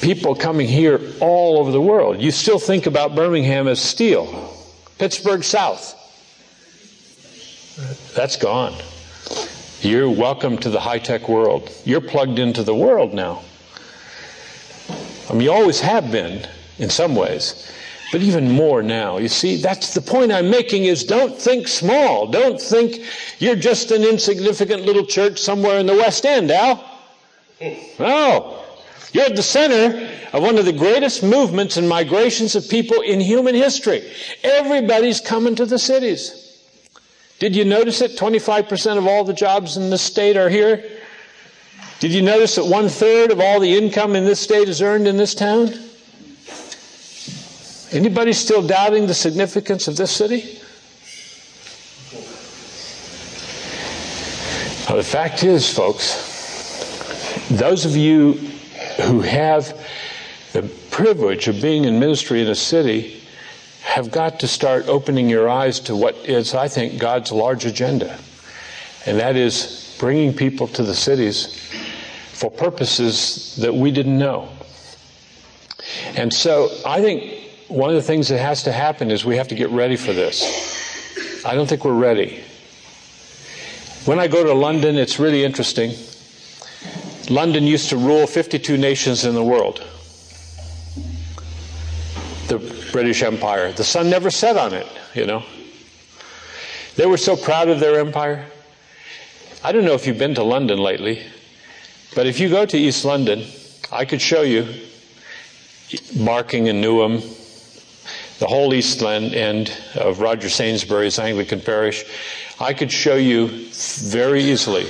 People 0.00 0.34
coming 0.34 0.66
here 0.68 1.00
all 1.20 1.58
over 1.58 1.70
the 1.70 1.80
world. 1.80 2.20
You 2.20 2.30
still 2.30 2.58
think 2.58 2.86
about 2.86 3.14
Birmingham 3.14 3.68
as 3.68 3.80
steel, 3.80 4.52
Pittsburgh 4.98 5.42
South. 5.42 5.94
That's 8.14 8.36
gone. 8.36 8.74
You're 9.80 10.10
welcome 10.10 10.58
to 10.58 10.70
the 10.70 10.80
high 10.80 10.98
tech 10.98 11.28
world. 11.28 11.70
You're 11.84 12.00
plugged 12.00 12.38
into 12.38 12.62
the 12.62 12.74
world 12.74 13.14
now. 13.14 13.42
I 15.28 15.32
mean, 15.32 15.42
you 15.42 15.52
always 15.52 15.80
have 15.80 16.10
been 16.10 16.46
in 16.78 16.90
some 16.90 17.14
ways 17.14 17.70
but 18.14 18.22
even 18.22 18.48
more 18.48 18.80
now. 18.80 19.18
You 19.18 19.26
see, 19.26 19.56
that's 19.56 19.92
the 19.92 20.00
point 20.00 20.30
I'm 20.30 20.48
making 20.48 20.84
is 20.84 21.02
don't 21.02 21.36
think 21.36 21.66
small. 21.66 22.28
Don't 22.28 22.60
think 22.60 23.00
you're 23.40 23.56
just 23.56 23.90
an 23.90 24.04
insignificant 24.04 24.82
little 24.84 25.04
church 25.04 25.40
somewhere 25.40 25.80
in 25.80 25.86
the 25.86 25.94
West 25.94 26.24
End, 26.24 26.52
Al. 26.52 26.84
No. 27.98 28.53
You're 29.14 29.26
at 29.26 29.36
the 29.36 29.44
center 29.44 30.10
of 30.32 30.42
one 30.42 30.58
of 30.58 30.64
the 30.64 30.72
greatest 30.72 31.22
movements 31.22 31.76
and 31.76 31.88
migrations 31.88 32.56
of 32.56 32.68
people 32.68 33.00
in 33.00 33.20
human 33.20 33.54
history. 33.54 34.02
Everybody's 34.42 35.20
coming 35.20 35.54
to 35.54 35.64
the 35.64 35.78
cities. 35.78 36.40
Did 37.38 37.54
you 37.54 37.64
notice 37.64 38.00
it? 38.00 38.18
25% 38.18 38.98
of 38.98 39.06
all 39.06 39.22
the 39.22 39.32
jobs 39.32 39.76
in 39.76 39.88
this 39.88 40.02
state 40.02 40.36
are 40.36 40.48
here. 40.48 40.84
Did 42.00 42.10
you 42.10 42.22
notice 42.22 42.56
that 42.56 42.66
one 42.66 42.88
third 42.88 43.30
of 43.30 43.38
all 43.38 43.60
the 43.60 43.78
income 43.78 44.16
in 44.16 44.24
this 44.24 44.40
state 44.40 44.68
is 44.68 44.82
earned 44.82 45.06
in 45.06 45.16
this 45.16 45.36
town? 45.36 45.72
Anybody 47.92 48.32
still 48.32 48.66
doubting 48.66 49.06
the 49.06 49.14
significance 49.14 49.86
of 49.86 49.96
this 49.96 50.10
city? 50.10 50.58
Well, 54.88 54.96
the 54.96 55.08
fact 55.08 55.44
is, 55.44 55.72
folks, 55.72 56.32
those 57.48 57.84
of 57.84 57.96
you 57.96 58.53
who 59.02 59.20
have 59.20 59.78
the 60.52 60.62
privilege 60.90 61.48
of 61.48 61.60
being 61.60 61.84
in 61.84 61.98
ministry 61.98 62.40
in 62.40 62.48
a 62.48 62.54
city 62.54 63.20
have 63.82 64.10
got 64.10 64.40
to 64.40 64.48
start 64.48 64.88
opening 64.88 65.28
your 65.28 65.48
eyes 65.48 65.80
to 65.80 65.94
what 65.94 66.14
is, 66.24 66.54
I 66.54 66.68
think, 66.68 66.98
God's 66.98 67.30
large 67.30 67.64
agenda. 67.64 68.18
And 69.06 69.18
that 69.20 69.36
is 69.36 69.96
bringing 69.98 70.32
people 70.32 70.66
to 70.68 70.82
the 70.82 70.94
cities 70.94 71.60
for 72.32 72.50
purposes 72.50 73.56
that 73.56 73.74
we 73.74 73.90
didn't 73.90 74.18
know. 74.18 74.48
And 76.16 76.32
so 76.32 76.70
I 76.86 77.00
think 77.00 77.50
one 77.68 77.90
of 77.90 77.96
the 77.96 78.02
things 78.02 78.28
that 78.28 78.38
has 78.38 78.62
to 78.64 78.72
happen 78.72 79.10
is 79.10 79.24
we 79.24 79.36
have 79.36 79.48
to 79.48 79.54
get 79.54 79.70
ready 79.70 79.96
for 79.96 80.12
this. 80.12 81.44
I 81.44 81.54
don't 81.54 81.68
think 81.68 81.84
we're 81.84 81.92
ready. 81.92 82.42
When 84.06 84.18
I 84.18 84.28
go 84.28 84.44
to 84.44 84.52
London, 84.52 84.96
it's 84.96 85.18
really 85.18 85.44
interesting. 85.44 85.92
London 87.30 87.64
used 87.64 87.88
to 87.90 87.96
rule 87.96 88.26
52 88.26 88.76
nations 88.76 89.24
in 89.24 89.34
the 89.34 89.42
world. 89.42 89.82
The 92.48 92.58
British 92.92 93.22
Empire. 93.22 93.72
The 93.72 93.84
sun 93.84 94.10
never 94.10 94.30
set 94.30 94.56
on 94.56 94.74
it, 94.74 94.86
you 95.14 95.26
know. 95.26 95.42
They 96.96 97.06
were 97.06 97.16
so 97.16 97.36
proud 97.36 97.68
of 97.68 97.80
their 97.80 97.98
empire. 97.98 98.46
I 99.62 99.72
don't 99.72 99.84
know 99.84 99.94
if 99.94 100.06
you've 100.06 100.18
been 100.18 100.34
to 100.34 100.42
London 100.42 100.78
lately, 100.78 101.22
but 102.14 102.26
if 102.26 102.38
you 102.38 102.48
go 102.48 102.66
to 102.66 102.76
East 102.76 103.04
London, 103.04 103.44
I 103.90 104.04
could 104.04 104.20
show 104.20 104.42
you 104.42 104.68
Barking 106.24 106.68
and 106.68 106.84
Newham, 106.84 107.20
the 108.38 108.46
whole 108.46 108.74
east 108.74 109.02
end 109.02 109.72
of 109.94 110.20
Roger 110.20 110.48
Sainsbury's 110.48 111.18
Anglican 111.18 111.60
parish. 111.60 112.04
I 112.60 112.74
could 112.74 112.92
show 112.92 113.16
you 113.16 113.48
very 113.72 114.42
easily 114.42 114.86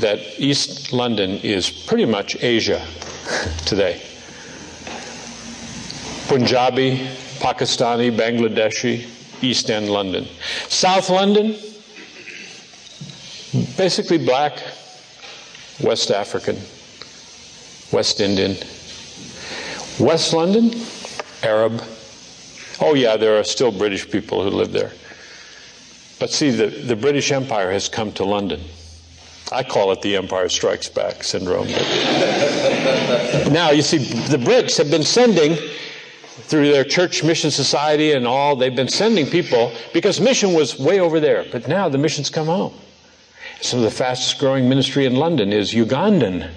that 0.00 0.18
East 0.38 0.92
London 0.92 1.30
is 1.42 1.70
pretty 1.70 2.04
much 2.04 2.36
Asia 2.42 2.84
today. 3.66 4.00
Punjabi, 6.28 7.08
Pakistani, 7.40 8.10
Bangladeshi, 8.10 9.08
East 9.42 9.70
End 9.70 9.90
London. 9.90 10.26
South 10.68 11.10
London, 11.10 11.56
basically 13.76 14.18
black, 14.18 14.62
West 15.82 16.10
African, 16.10 16.56
West 17.92 18.20
Indian. 18.20 18.56
West 20.00 20.32
London, 20.32 20.72
Arab. 21.42 21.82
Oh, 22.80 22.94
yeah, 22.94 23.16
there 23.16 23.38
are 23.38 23.44
still 23.44 23.70
British 23.70 24.10
people 24.10 24.42
who 24.42 24.50
live 24.50 24.72
there. 24.72 24.92
But 26.18 26.30
see, 26.30 26.50
the, 26.50 26.68
the 26.68 26.96
British 26.96 27.30
Empire 27.32 27.70
has 27.72 27.88
come 27.88 28.12
to 28.12 28.24
London. 28.24 28.62
I 29.52 29.62
call 29.62 29.92
it 29.92 30.00
the 30.02 30.16
Empire 30.16 30.48
Strikes 30.48 30.88
Back 30.88 31.22
syndrome. 31.22 31.66
now, 33.52 33.70
you 33.70 33.82
see, 33.82 33.98
the 33.98 34.38
Brits 34.38 34.78
have 34.78 34.90
been 34.90 35.02
sending, 35.02 35.56
through 36.52 36.72
their 36.72 36.84
church 36.84 37.22
mission 37.22 37.50
society 37.50 38.12
and 38.12 38.26
all, 38.26 38.56
they've 38.56 38.74
been 38.74 38.88
sending 38.88 39.26
people 39.26 39.72
because 39.92 40.20
mission 40.20 40.54
was 40.54 40.78
way 40.78 41.00
over 41.00 41.20
there. 41.20 41.44
But 41.52 41.68
now 41.68 41.88
the 41.88 41.98
mission's 41.98 42.30
come 42.30 42.46
home. 42.46 42.74
Some 43.60 43.78
of 43.78 43.84
the 43.84 43.90
fastest 43.90 44.38
growing 44.38 44.68
ministry 44.68 45.06
in 45.06 45.16
London 45.16 45.52
is 45.52 45.72
Ugandan. 45.72 46.50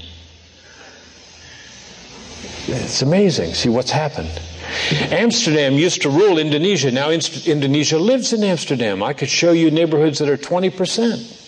It's 2.67 3.01
amazing. 3.01 3.53
See 3.53 3.69
what's 3.69 3.91
happened. 3.91 4.31
Amsterdam 5.11 5.73
used 5.73 6.01
to 6.01 6.09
rule 6.09 6.39
Indonesia. 6.39 6.91
Now 6.91 7.11
Indonesia 7.11 7.99
lives 7.99 8.33
in 8.33 8.43
Amsterdam. 8.43 9.03
I 9.03 9.13
could 9.13 9.29
show 9.29 9.51
you 9.51 9.69
neighborhoods 9.69 10.19
that 10.19 10.29
are 10.29 10.37
20% 10.37 11.43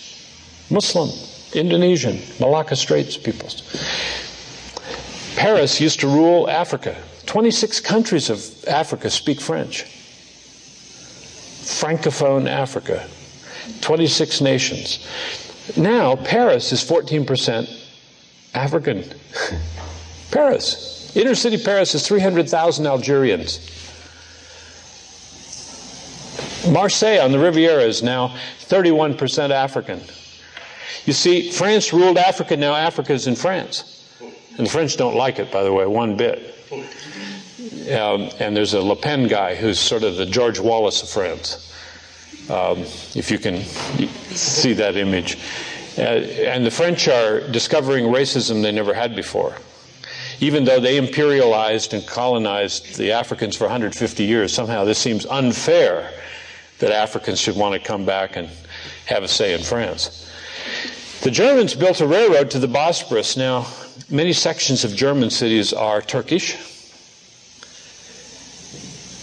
Muslim, 0.70 1.10
Indonesian, 1.54 2.20
Malacca 2.40 2.76
Straits 2.76 3.18
peoples. 3.18 3.64
Paris 5.36 5.80
used 5.80 6.00
to 6.02 6.08
rule 6.08 6.50
Africa. 6.50 6.98
26 7.26 7.80
countries 7.82 8.30
of 8.30 8.44
Africa 8.68 9.10
speak 9.10 9.40
French. 9.40 9.84
Francophone 11.64 12.50
Africa. 12.50 13.08
26 13.82 14.42
nations. 14.42 15.08
Now, 15.76 16.16
Paris 16.16 16.72
is 16.72 16.84
14% 16.84 17.70
African. 18.54 19.04
Paris. 20.32 21.16
Inner 21.16 21.36
city 21.36 21.58
Paris 21.64 21.94
is 21.96 22.08
300,000 22.08 22.86
Algerians. 22.86 23.60
Marseille 26.72 27.24
on 27.24 27.32
the 27.32 27.40
Riviera 27.40 27.84
is 27.84 28.04
now 28.04 28.36
31% 28.60 29.52
African. 29.52 30.02
You 31.08 31.14
see, 31.14 31.52
France 31.52 31.94
ruled 31.94 32.18
Africa, 32.18 32.58
now 32.58 32.76
Africa 32.76 33.14
is 33.14 33.28
in 33.28 33.36
France. 33.36 34.04
And 34.58 34.68
the 34.68 34.70
French 34.70 34.98
don't 34.98 35.16
like 35.16 35.40
it, 35.40 35.50
by 35.54 35.64
the 35.64 35.72
way, 35.72 35.86
one 35.86 36.18
bit. 36.18 36.54
Um, 37.90 38.30
and 38.42 38.56
there's 38.56 38.74
a 38.74 38.82
Le 38.82 38.98
Pen 38.98 39.30
guy 39.30 39.56
who's 39.56 39.80
sort 39.80 40.04
of 40.04 40.18
the 40.18 40.26
George 40.26 40.60
Wallace 40.60 41.02
of 41.02 41.08
France, 41.08 41.74
um, 42.50 42.80
if 43.16 43.32
you 43.32 43.40
can 43.40 43.64
see 44.36 44.74
that 44.74 44.98
image. 44.98 45.38
Uh, 45.98 46.02
and 46.02 46.66
the 46.66 46.72
French 46.72 47.08
are 47.08 47.40
discovering 47.52 48.08
racism 48.08 48.62
they 48.62 48.74
never 48.74 48.94
had 48.94 49.16
before 49.16 49.56
even 50.40 50.66
though 50.66 50.80
they 50.80 51.00
imperialized 51.00 51.94
and 51.94 52.06
colonized 52.06 52.96
the 52.96 53.12
Africans 53.12 53.56
for 53.56 53.64
150 53.64 54.24
years, 54.24 54.54
somehow 54.54 54.84
this 54.84 55.00
seems 55.00 55.26
unfair 55.26 56.12
that 56.78 56.92
Africans 56.92 57.40
should 57.40 57.56
want 57.56 57.74
to 57.74 57.80
come 57.80 58.06
back 58.06 58.36
and 58.36 58.48
have 59.08 59.24
a 59.24 59.28
say 59.28 59.56
in 59.56 59.62
France. 59.62 60.27
The 61.22 61.32
Germans 61.32 61.76
built 61.76 62.00
a 62.02 62.08
railroad 62.08 62.52
to 62.52 62.60
the 62.60 62.68
Bosporus. 62.68 63.38
Now, 63.38 63.68
many 64.10 64.34
sections 64.34 64.84
of 64.84 64.96
German 64.96 65.30
cities 65.30 65.74
are 65.74 66.02
Turkish. 66.02 66.56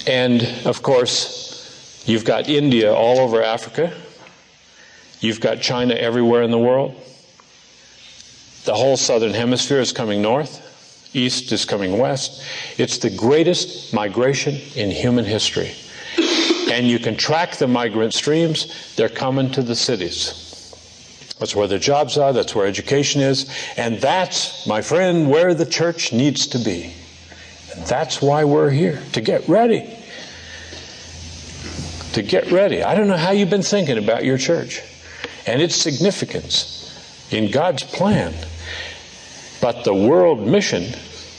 And, 0.06 0.42
of 0.66 0.82
course, 0.82 2.02
you've 2.06 2.24
got 2.24 2.48
India 2.48 2.92
all 2.92 3.20
over 3.20 3.42
Africa. 3.42 3.94
You've 5.20 5.40
got 5.40 5.60
China 5.60 5.94
everywhere 5.94 6.42
in 6.42 6.50
the 6.50 6.58
world. 6.58 6.94
The 8.64 8.74
whole 8.74 8.96
southern 8.96 9.32
hemisphere 9.32 9.80
is 9.80 9.92
coming 9.92 10.20
north 10.20 10.64
east 11.14 11.52
is 11.52 11.64
coming 11.64 11.98
west. 11.98 12.42
It's 12.76 12.98
the 12.98 13.10
greatest 13.10 13.94
migration 13.94 14.56
in 14.74 14.90
human 14.90 15.24
history. 15.24 15.72
And 16.70 16.88
you 16.88 16.98
can 16.98 17.16
track 17.16 17.56
the 17.56 17.68
migrant 17.68 18.14
streams, 18.14 18.94
they're 18.96 19.08
coming 19.08 19.50
to 19.52 19.62
the 19.62 19.76
cities. 19.76 20.53
That's 21.38 21.54
where 21.54 21.66
the 21.66 21.78
jobs 21.78 22.16
are, 22.16 22.32
that's 22.32 22.54
where 22.54 22.66
education 22.66 23.20
is, 23.20 23.52
and 23.76 23.98
that's, 23.98 24.66
my 24.66 24.80
friend, 24.82 25.28
where 25.28 25.52
the 25.52 25.66
church 25.66 26.12
needs 26.12 26.46
to 26.48 26.58
be. 26.58 26.94
And 27.74 27.84
that's 27.86 28.22
why 28.22 28.44
we're 28.44 28.70
here, 28.70 29.02
to 29.12 29.20
get 29.20 29.48
ready. 29.48 29.98
To 32.12 32.22
get 32.22 32.52
ready. 32.52 32.84
I 32.84 32.94
don't 32.94 33.08
know 33.08 33.16
how 33.16 33.32
you've 33.32 33.50
been 33.50 33.62
thinking 33.62 33.98
about 33.98 34.24
your 34.24 34.38
church 34.38 34.80
and 35.46 35.60
its 35.60 35.74
significance 35.74 37.28
in 37.32 37.50
God's 37.50 37.82
plan. 37.82 38.32
But 39.60 39.82
the 39.84 39.94
world 39.94 40.46
mission 40.46 40.94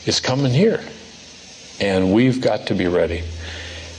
is 0.05 0.19
coming 0.19 0.51
here. 0.51 0.83
And 1.79 2.13
we've 2.13 2.41
got 2.41 2.67
to 2.67 2.75
be 2.75 2.87
ready. 2.87 3.23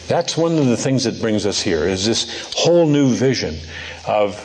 That's 0.09 0.37
one 0.37 0.59
of 0.59 0.67
the 0.67 0.77
things 0.77 1.05
that 1.05 1.21
brings 1.21 1.47
us 1.47 1.61
here 1.61 1.89
is 1.89 2.05
this 2.05 2.53
whole 2.57 2.87
new 2.87 3.15
vision 3.15 3.57
of, 4.07 4.39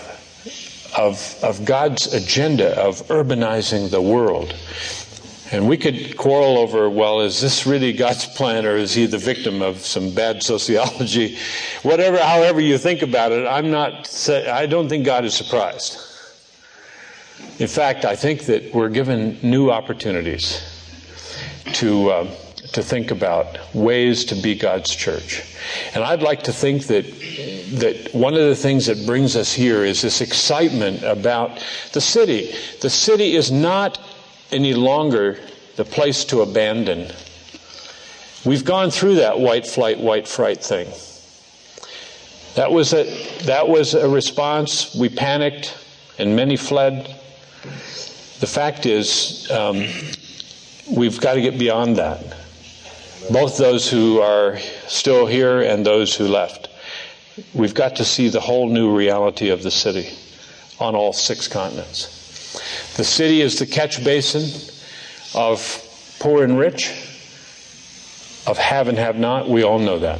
of, 0.98 1.38
of 1.44 1.64
God's 1.66 2.14
agenda 2.14 2.80
of 2.80 3.02
urbanizing 3.08 3.90
the 3.90 4.02
world. 4.02 4.56
And 5.52 5.68
we 5.68 5.78
could 5.78 6.16
quarrel 6.16 6.58
over, 6.58 6.90
well, 6.90 7.20
is 7.20 7.42
this 7.42 7.66
really 7.66 7.92
God's 7.92 8.26
plan 8.26 8.66
or 8.66 8.78
is 8.78 8.94
he 8.94 9.06
the 9.06 9.18
victim 9.18 9.62
of 9.62 9.80
some 9.80 10.14
bad 10.14 10.42
sociology? 10.54 11.38
Whatever, 11.84 12.18
however 12.18 12.62
you 12.62 12.78
think 12.78 13.02
about 13.02 13.32
it, 13.32 13.46
I'm 13.46 13.70
not, 13.70 14.30
I 14.30 14.66
don't 14.66 14.88
think 14.88 15.06
God 15.06 15.26
is 15.26 15.34
surprised. 15.34 15.98
In 17.60 17.68
fact, 17.68 18.06
I 18.06 18.16
think 18.16 18.46
that 18.46 18.74
we're 18.74 18.90
given 18.90 19.38
new 19.42 19.72
opportunities 19.72 20.64
to, 21.74 22.10
uh, 22.10 22.36
to 22.74 22.82
think 22.82 23.12
about 23.12 23.58
ways 23.74 24.24
to 24.26 24.36
be 24.36 24.56
God's 24.56 24.96
church. 24.96 25.44
And 25.94 26.04
I'd 26.04 26.22
like 26.22 26.44
to 26.44 26.54
think 26.54 26.88
that, 26.88 27.04
that 27.80 28.10
one 28.14 28.34
of 28.34 28.42
the 28.42 28.56
things 28.56 28.86
that 28.86 29.06
brings 29.06 29.36
us 29.36 29.52
here 29.52 29.84
is 29.84 30.02
this 30.02 30.22
excitement 30.22 31.04
about 31.04 31.64
the 31.94 32.02
city. 32.02 32.54
The 32.82 32.90
city 32.90 33.36
is 33.36 33.52
not 33.52 34.00
any 34.52 34.74
longer 34.74 35.38
the 35.76 35.86
place 35.86 36.24
to 36.26 36.42
abandon. 36.42 37.12
We've 38.46 38.66
gone 38.66 38.90
through 38.90 39.16
that 39.16 39.40
white 39.40 39.68
flight, 39.68 40.00
white 40.00 40.28
fright 40.28 40.64
thing. 40.64 40.88
That 42.56 42.72
was 42.72 42.94
a, 42.94 43.04
that 43.44 43.68
was 43.68 43.94
a 43.94 44.10
response. 44.10 44.96
We 44.96 45.10
panicked 45.10 45.78
and 46.18 46.36
many 46.36 46.58
fled. 46.58 47.06
The 48.40 48.48
fact 48.48 48.86
is, 48.86 49.50
um, 49.52 49.86
we've 50.90 51.20
got 51.22 51.36
to 51.36 51.42
get 51.42 51.60
beyond 51.60 51.98
that. 51.98 52.41
Both 53.30 53.58
those 53.58 53.90
who 53.90 54.20
are 54.20 54.58
still 54.88 55.26
here 55.26 55.62
and 55.62 55.86
those 55.86 56.16
who 56.16 56.28
left. 56.28 56.70
We've 57.54 57.74
got 57.74 57.96
to 57.98 58.06
see 58.06 58.30
the 58.30 58.40
whole 58.40 58.70
new 58.70 58.96
reality 58.96 59.50
of 59.50 59.64
the 59.64 59.72
city 59.72 60.10
on 60.80 60.96
all 60.96 61.14
six 61.14 61.48
continents. 61.48 62.94
The 62.98 63.04
city 63.04 63.42
is 63.42 63.60
the 63.60 63.66
catch 63.68 64.04
basin 64.04 64.50
of 65.36 65.88
poor 66.20 66.44
and 66.44 66.58
rich, 66.58 66.90
of 68.48 68.58
have 68.58 68.88
and 68.88 68.98
have 68.98 69.18
not. 69.18 69.48
We 69.48 69.64
all 69.64 69.80
know 69.80 70.00
that. 70.00 70.20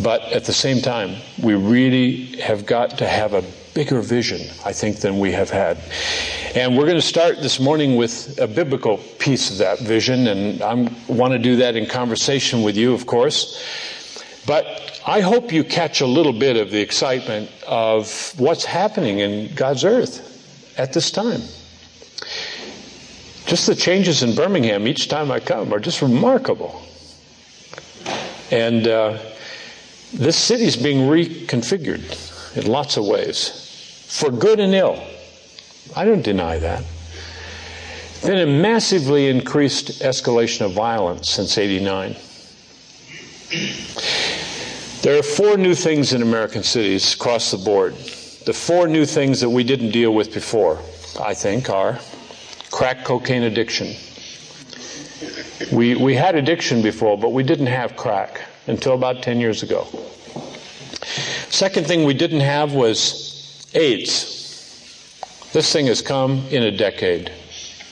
But 0.00 0.22
at 0.32 0.44
the 0.44 0.52
same 0.52 0.80
time, 0.80 1.16
we 1.42 1.54
really 1.54 2.40
have 2.40 2.66
got 2.66 2.98
to 2.98 3.08
have 3.08 3.34
a 3.34 3.42
bigger 3.78 4.00
vision, 4.00 4.40
I 4.64 4.72
think, 4.72 4.96
than 4.96 5.20
we 5.20 5.30
have 5.30 5.50
had. 5.50 5.78
And 6.56 6.76
we're 6.76 6.86
going 6.86 6.96
to 6.96 7.00
start 7.16 7.40
this 7.40 7.60
morning 7.60 7.94
with 7.94 8.36
a 8.40 8.48
biblical 8.48 8.96
piece 9.20 9.52
of 9.52 9.58
that 9.58 9.78
vision, 9.78 10.26
and 10.26 10.60
I 10.60 10.74
want 11.06 11.32
to 11.34 11.38
do 11.38 11.54
that 11.58 11.76
in 11.76 11.86
conversation 11.86 12.62
with 12.62 12.76
you, 12.76 12.92
of 12.92 13.06
course. 13.06 13.62
But 14.48 15.00
I 15.06 15.20
hope 15.20 15.52
you 15.52 15.62
catch 15.62 16.00
a 16.00 16.06
little 16.06 16.32
bit 16.32 16.56
of 16.56 16.72
the 16.72 16.80
excitement 16.80 17.52
of 17.68 18.34
what's 18.36 18.64
happening 18.64 19.20
in 19.20 19.54
God's 19.54 19.84
earth 19.84 20.74
at 20.76 20.92
this 20.92 21.12
time. 21.12 21.42
Just 23.46 23.68
the 23.68 23.76
changes 23.76 24.24
in 24.24 24.34
Birmingham 24.34 24.88
each 24.88 25.06
time 25.06 25.30
I 25.30 25.38
come 25.38 25.72
are 25.72 25.78
just 25.78 26.02
remarkable. 26.02 26.82
And 28.50 28.88
uh, 28.88 29.18
this 30.12 30.36
city 30.36 30.64
is 30.64 30.76
being 30.76 31.06
reconfigured 31.08 32.56
in 32.56 32.66
lots 32.66 32.96
of 32.96 33.06
ways, 33.06 33.66
for 34.08 34.30
good 34.30 34.58
and 34.58 34.74
ill. 34.74 35.02
I 35.94 36.04
don't 36.06 36.22
deny 36.22 36.58
that. 36.58 36.82
been 38.22 38.38
a 38.38 38.46
massively 38.46 39.28
increased 39.28 40.00
escalation 40.02 40.64
of 40.64 40.72
violence 40.72 41.30
since 41.30 41.58
89. 41.58 42.16
There 45.02 45.18
are 45.18 45.22
four 45.22 45.56
new 45.58 45.74
things 45.74 46.12
in 46.14 46.22
American 46.22 46.62
cities 46.62 47.14
across 47.14 47.50
the 47.50 47.58
board. 47.58 47.94
The 48.46 48.54
four 48.54 48.88
new 48.88 49.04
things 49.04 49.40
that 49.42 49.50
we 49.50 49.62
didn't 49.62 49.90
deal 49.90 50.14
with 50.14 50.32
before, 50.32 50.80
I 51.20 51.34
think, 51.34 51.68
are 51.68 51.98
crack 52.70 53.04
cocaine 53.04 53.42
addiction. 53.42 53.94
We, 55.72 55.96
we 55.96 56.14
had 56.14 56.34
addiction 56.34 56.80
before, 56.82 57.18
but 57.18 57.32
we 57.32 57.42
didn't 57.42 57.66
have 57.66 57.94
crack 57.96 58.40
until 58.66 58.94
about 58.94 59.22
10 59.22 59.38
years 59.38 59.62
ago. 59.62 59.86
Second 61.50 61.86
thing 61.86 62.04
we 62.04 62.14
didn't 62.14 62.40
have 62.40 62.72
was 62.72 63.27
AIDS. 63.78 64.36
This 65.52 65.72
thing 65.72 65.86
has 65.86 66.02
come 66.02 66.44
in 66.50 66.62
a 66.62 66.70
decade 66.70 67.30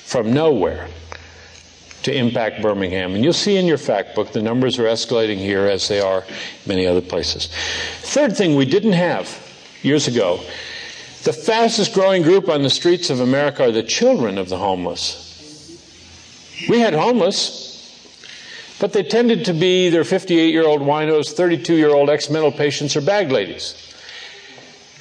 from 0.04 0.32
nowhere 0.32 0.88
to 2.02 2.14
impact 2.14 2.62
Birmingham. 2.62 3.14
And 3.14 3.24
you'll 3.24 3.32
see 3.32 3.56
in 3.56 3.66
your 3.66 3.78
fact 3.78 4.14
book 4.14 4.32
the 4.32 4.42
numbers 4.42 4.78
are 4.78 4.84
escalating 4.84 5.38
here 5.38 5.66
as 5.66 5.88
they 5.88 6.00
are 6.00 6.24
many 6.66 6.86
other 6.86 7.00
places. 7.00 7.48
Third 8.02 8.36
thing 8.36 8.54
we 8.54 8.66
didn't 8.66 8.92
have 8.92 9.42
years 9.82 10.08
ago 10.08 10.40
the 11.26 11.32
fastest 11.32 11.92
growing 11.92 12.22
group 12.22 12.48
on 12.48 12.62
the 12.62 12.70
streets 12.70 13.10
of 13.10 13.18
America 13.18 13.64
are 13.64 13.72
the 13.72 13.82
children 13.82 14.38
of 14.38 14.48
the 14.48 14.58
homeless. 14.58 15.24
We 16.68 16.78
had 16.78 16.94
homeless, 16.94 18.16
but 18.78 18.92
they 18.92 19.02
tended 19.02 19.44
to 19.46 19.52
be 19.52 19.88
either 19.88 20.04
58 20.04 20.52
year 20.52 20.64
old 20.64 20.82
winos, 20.82 21.32
32 21.32 21.74
year 21.74 21.90
old 21.90 22.10
ex 22.10 22.30
mental 22.30 22.52
patients, 22.52 22.94
or 22.94 23.00
bag 23.00 23.32
ladies. 23.32 23.95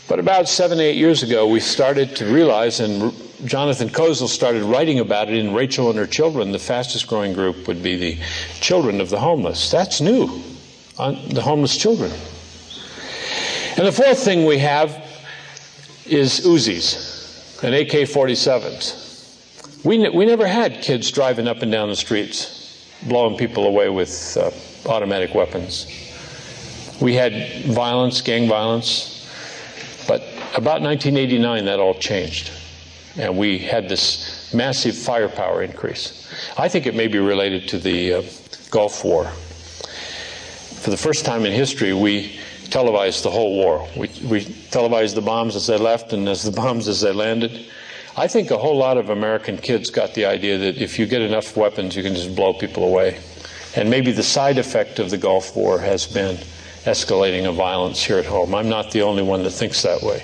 But 0.08 0.20
about 0.20 0.48
seven, 0.48 0.80
eight 0.80 0.98
years 0.98 1.24
ago, 1.24 1.48
we 1.48 1.60
started 1.60 2.16
to 2.18 2.26
realize, 2.26 2.80
and 2.80 3.12
Jonathan 3.46 3.90
Kozol 3.90 4.28
started 4.28 4.62
writing 4.62 5.00
about 5.00 5.30
it 5.30 5.36
in 5.36 5.54
Rachel 5.54 5.90
and 5.90 5.98
Her 5.98 6.06
Children, 6.06 6.52
the 6.52 6.60
fastest 6.60 7.08
growing 7.08 7.34
group 7.34 7.68
would 7.68 7.82
be 7.82 7.96
the 7.96 8.18
children 8.62 9.02
of 9.02 9.10
the 9.10 9.20
homeless. 9.20 9.72
That's 9.72 10.02
new, 10.02 10.44
the 10.98 11.42
homeless 11.42 11.76
children. 11.76 12.12
And 13.78 13.88
the 13.88 13.92
fourth 13.92 14.20
thing 14.20 14.46
we 14.46 14.60
have 14.60 15.04
is 16.06 16.42
Uzis 16.42 17.64
and 17.64 17.74
AK 17.74 18.08
47s. 18.08 19.84
We, 19.84 20.08
we 20.10 20.26
never 20.26 20.48
had 20.48 20.84
kids 20.84 21.12
driving 21.12 21.48
up 21.48 21.64
and 21.64 21.72
down 21.72 21.90
the 21.90 21.96
streets, 21.96 22.92
blowing 23.04 23.38
people 23.38 23.66
away 23.66 23.90
with 23.90 24.38
uh, 24.38 24.52
automatic 24.88 25.34
weapons. 25.34 25.88
We 27.02 27.16
had 27.16 27.66
violence, 27.66 28.22
gang 28.22 28.48
violence, 28.48 29.15
about 30.56 30.82
1989, 30.82 31.66
that 31.66 31.80
all 31.80 31.94
changed. 31.94 32.52
And 33.18 33.38
we 33.38 33.58
had 33.58 33.88
this 33.90 34.54
massive 34.54 34.98
firepower 34.98 35.64
increase. 35.64 36.34
I 36.58 36.70
think 36.70 36.86
it 36.86 36.96
may 36.96 37.08
be 37.08 37.20
related 37.20 37.68
to 37.70 37.78
the 37.78 38.14
uh, 38.16 38.24
Gulf 38.72 39.04
War. 39.04 39.26
For 39.26 40.90
the 40.90 40.98
first 40.98 41.26
time 41.26 41.46
in 41.46 41.52
history, 41.52 41.94
we 41.94 42.40
televised 42.70 43.24
the 43.24 43.32
whole 43.32 43.56
war. 43.56 43.88
We, 43.96 44.10
we 44.30 44.46
televised 44.72 45.16
the 45.16 45.22
bombs 45.22 45.56
as 45.56 45.68
they 45.68 45.78
left 45.78 46.14
and 46.14 46.28
as 46.28 46.44
the 46.44 46.52
bombs 46.62 46.88
as 46.88 47.02
they 47.02 47.14
landed. 47.14 47.68
I 48.18 48.28
think 48.28 48.52
a 48.52 48.58
whole 48.58 48.78
lot 48.78 48.98
of 48.98 49.10
American 49.10 49.58
kids 49.58 49.90
got 49.90 50.14
the 50.14 50.26
idea 50.26 50.58
that 50.58 50.78
if 50.78 50.98
you 50.98 51.06
get 51.06 51.22
enough 51.22 51.58
weapons, 51.58 51.96
you 51.96 52.04
can 52.04 52.16
just 52.16 52.36
blow 52.36 52.54
people 52.54 52.86
away. 52.86 53.20
And 53.76 53.90
maybe 53.90 54.14
the 54.14 54.24
side 54.24 54.58
effect 54.58 55.00
of 55.00 55.10
the 55.10 55.18
Gulf 55.18 55.54
War 55.56 55.80
has 55.80 56.08
been 56.08 56.38
escalating 56.86 57.48
of 57.48 57.56
violence 57.56 58.02
here 58.02 58.18
at 58.18 58.26
home. 58.26 58.56
I'm 58.56 58.70
not 58.70 58.92
the 58.92 59.02
only 59.02 59.24
one 59.24 59.44
that 59.44 59.52
thinks 59.52 59.82
that 59.82 60.02
way. 60.02 60.24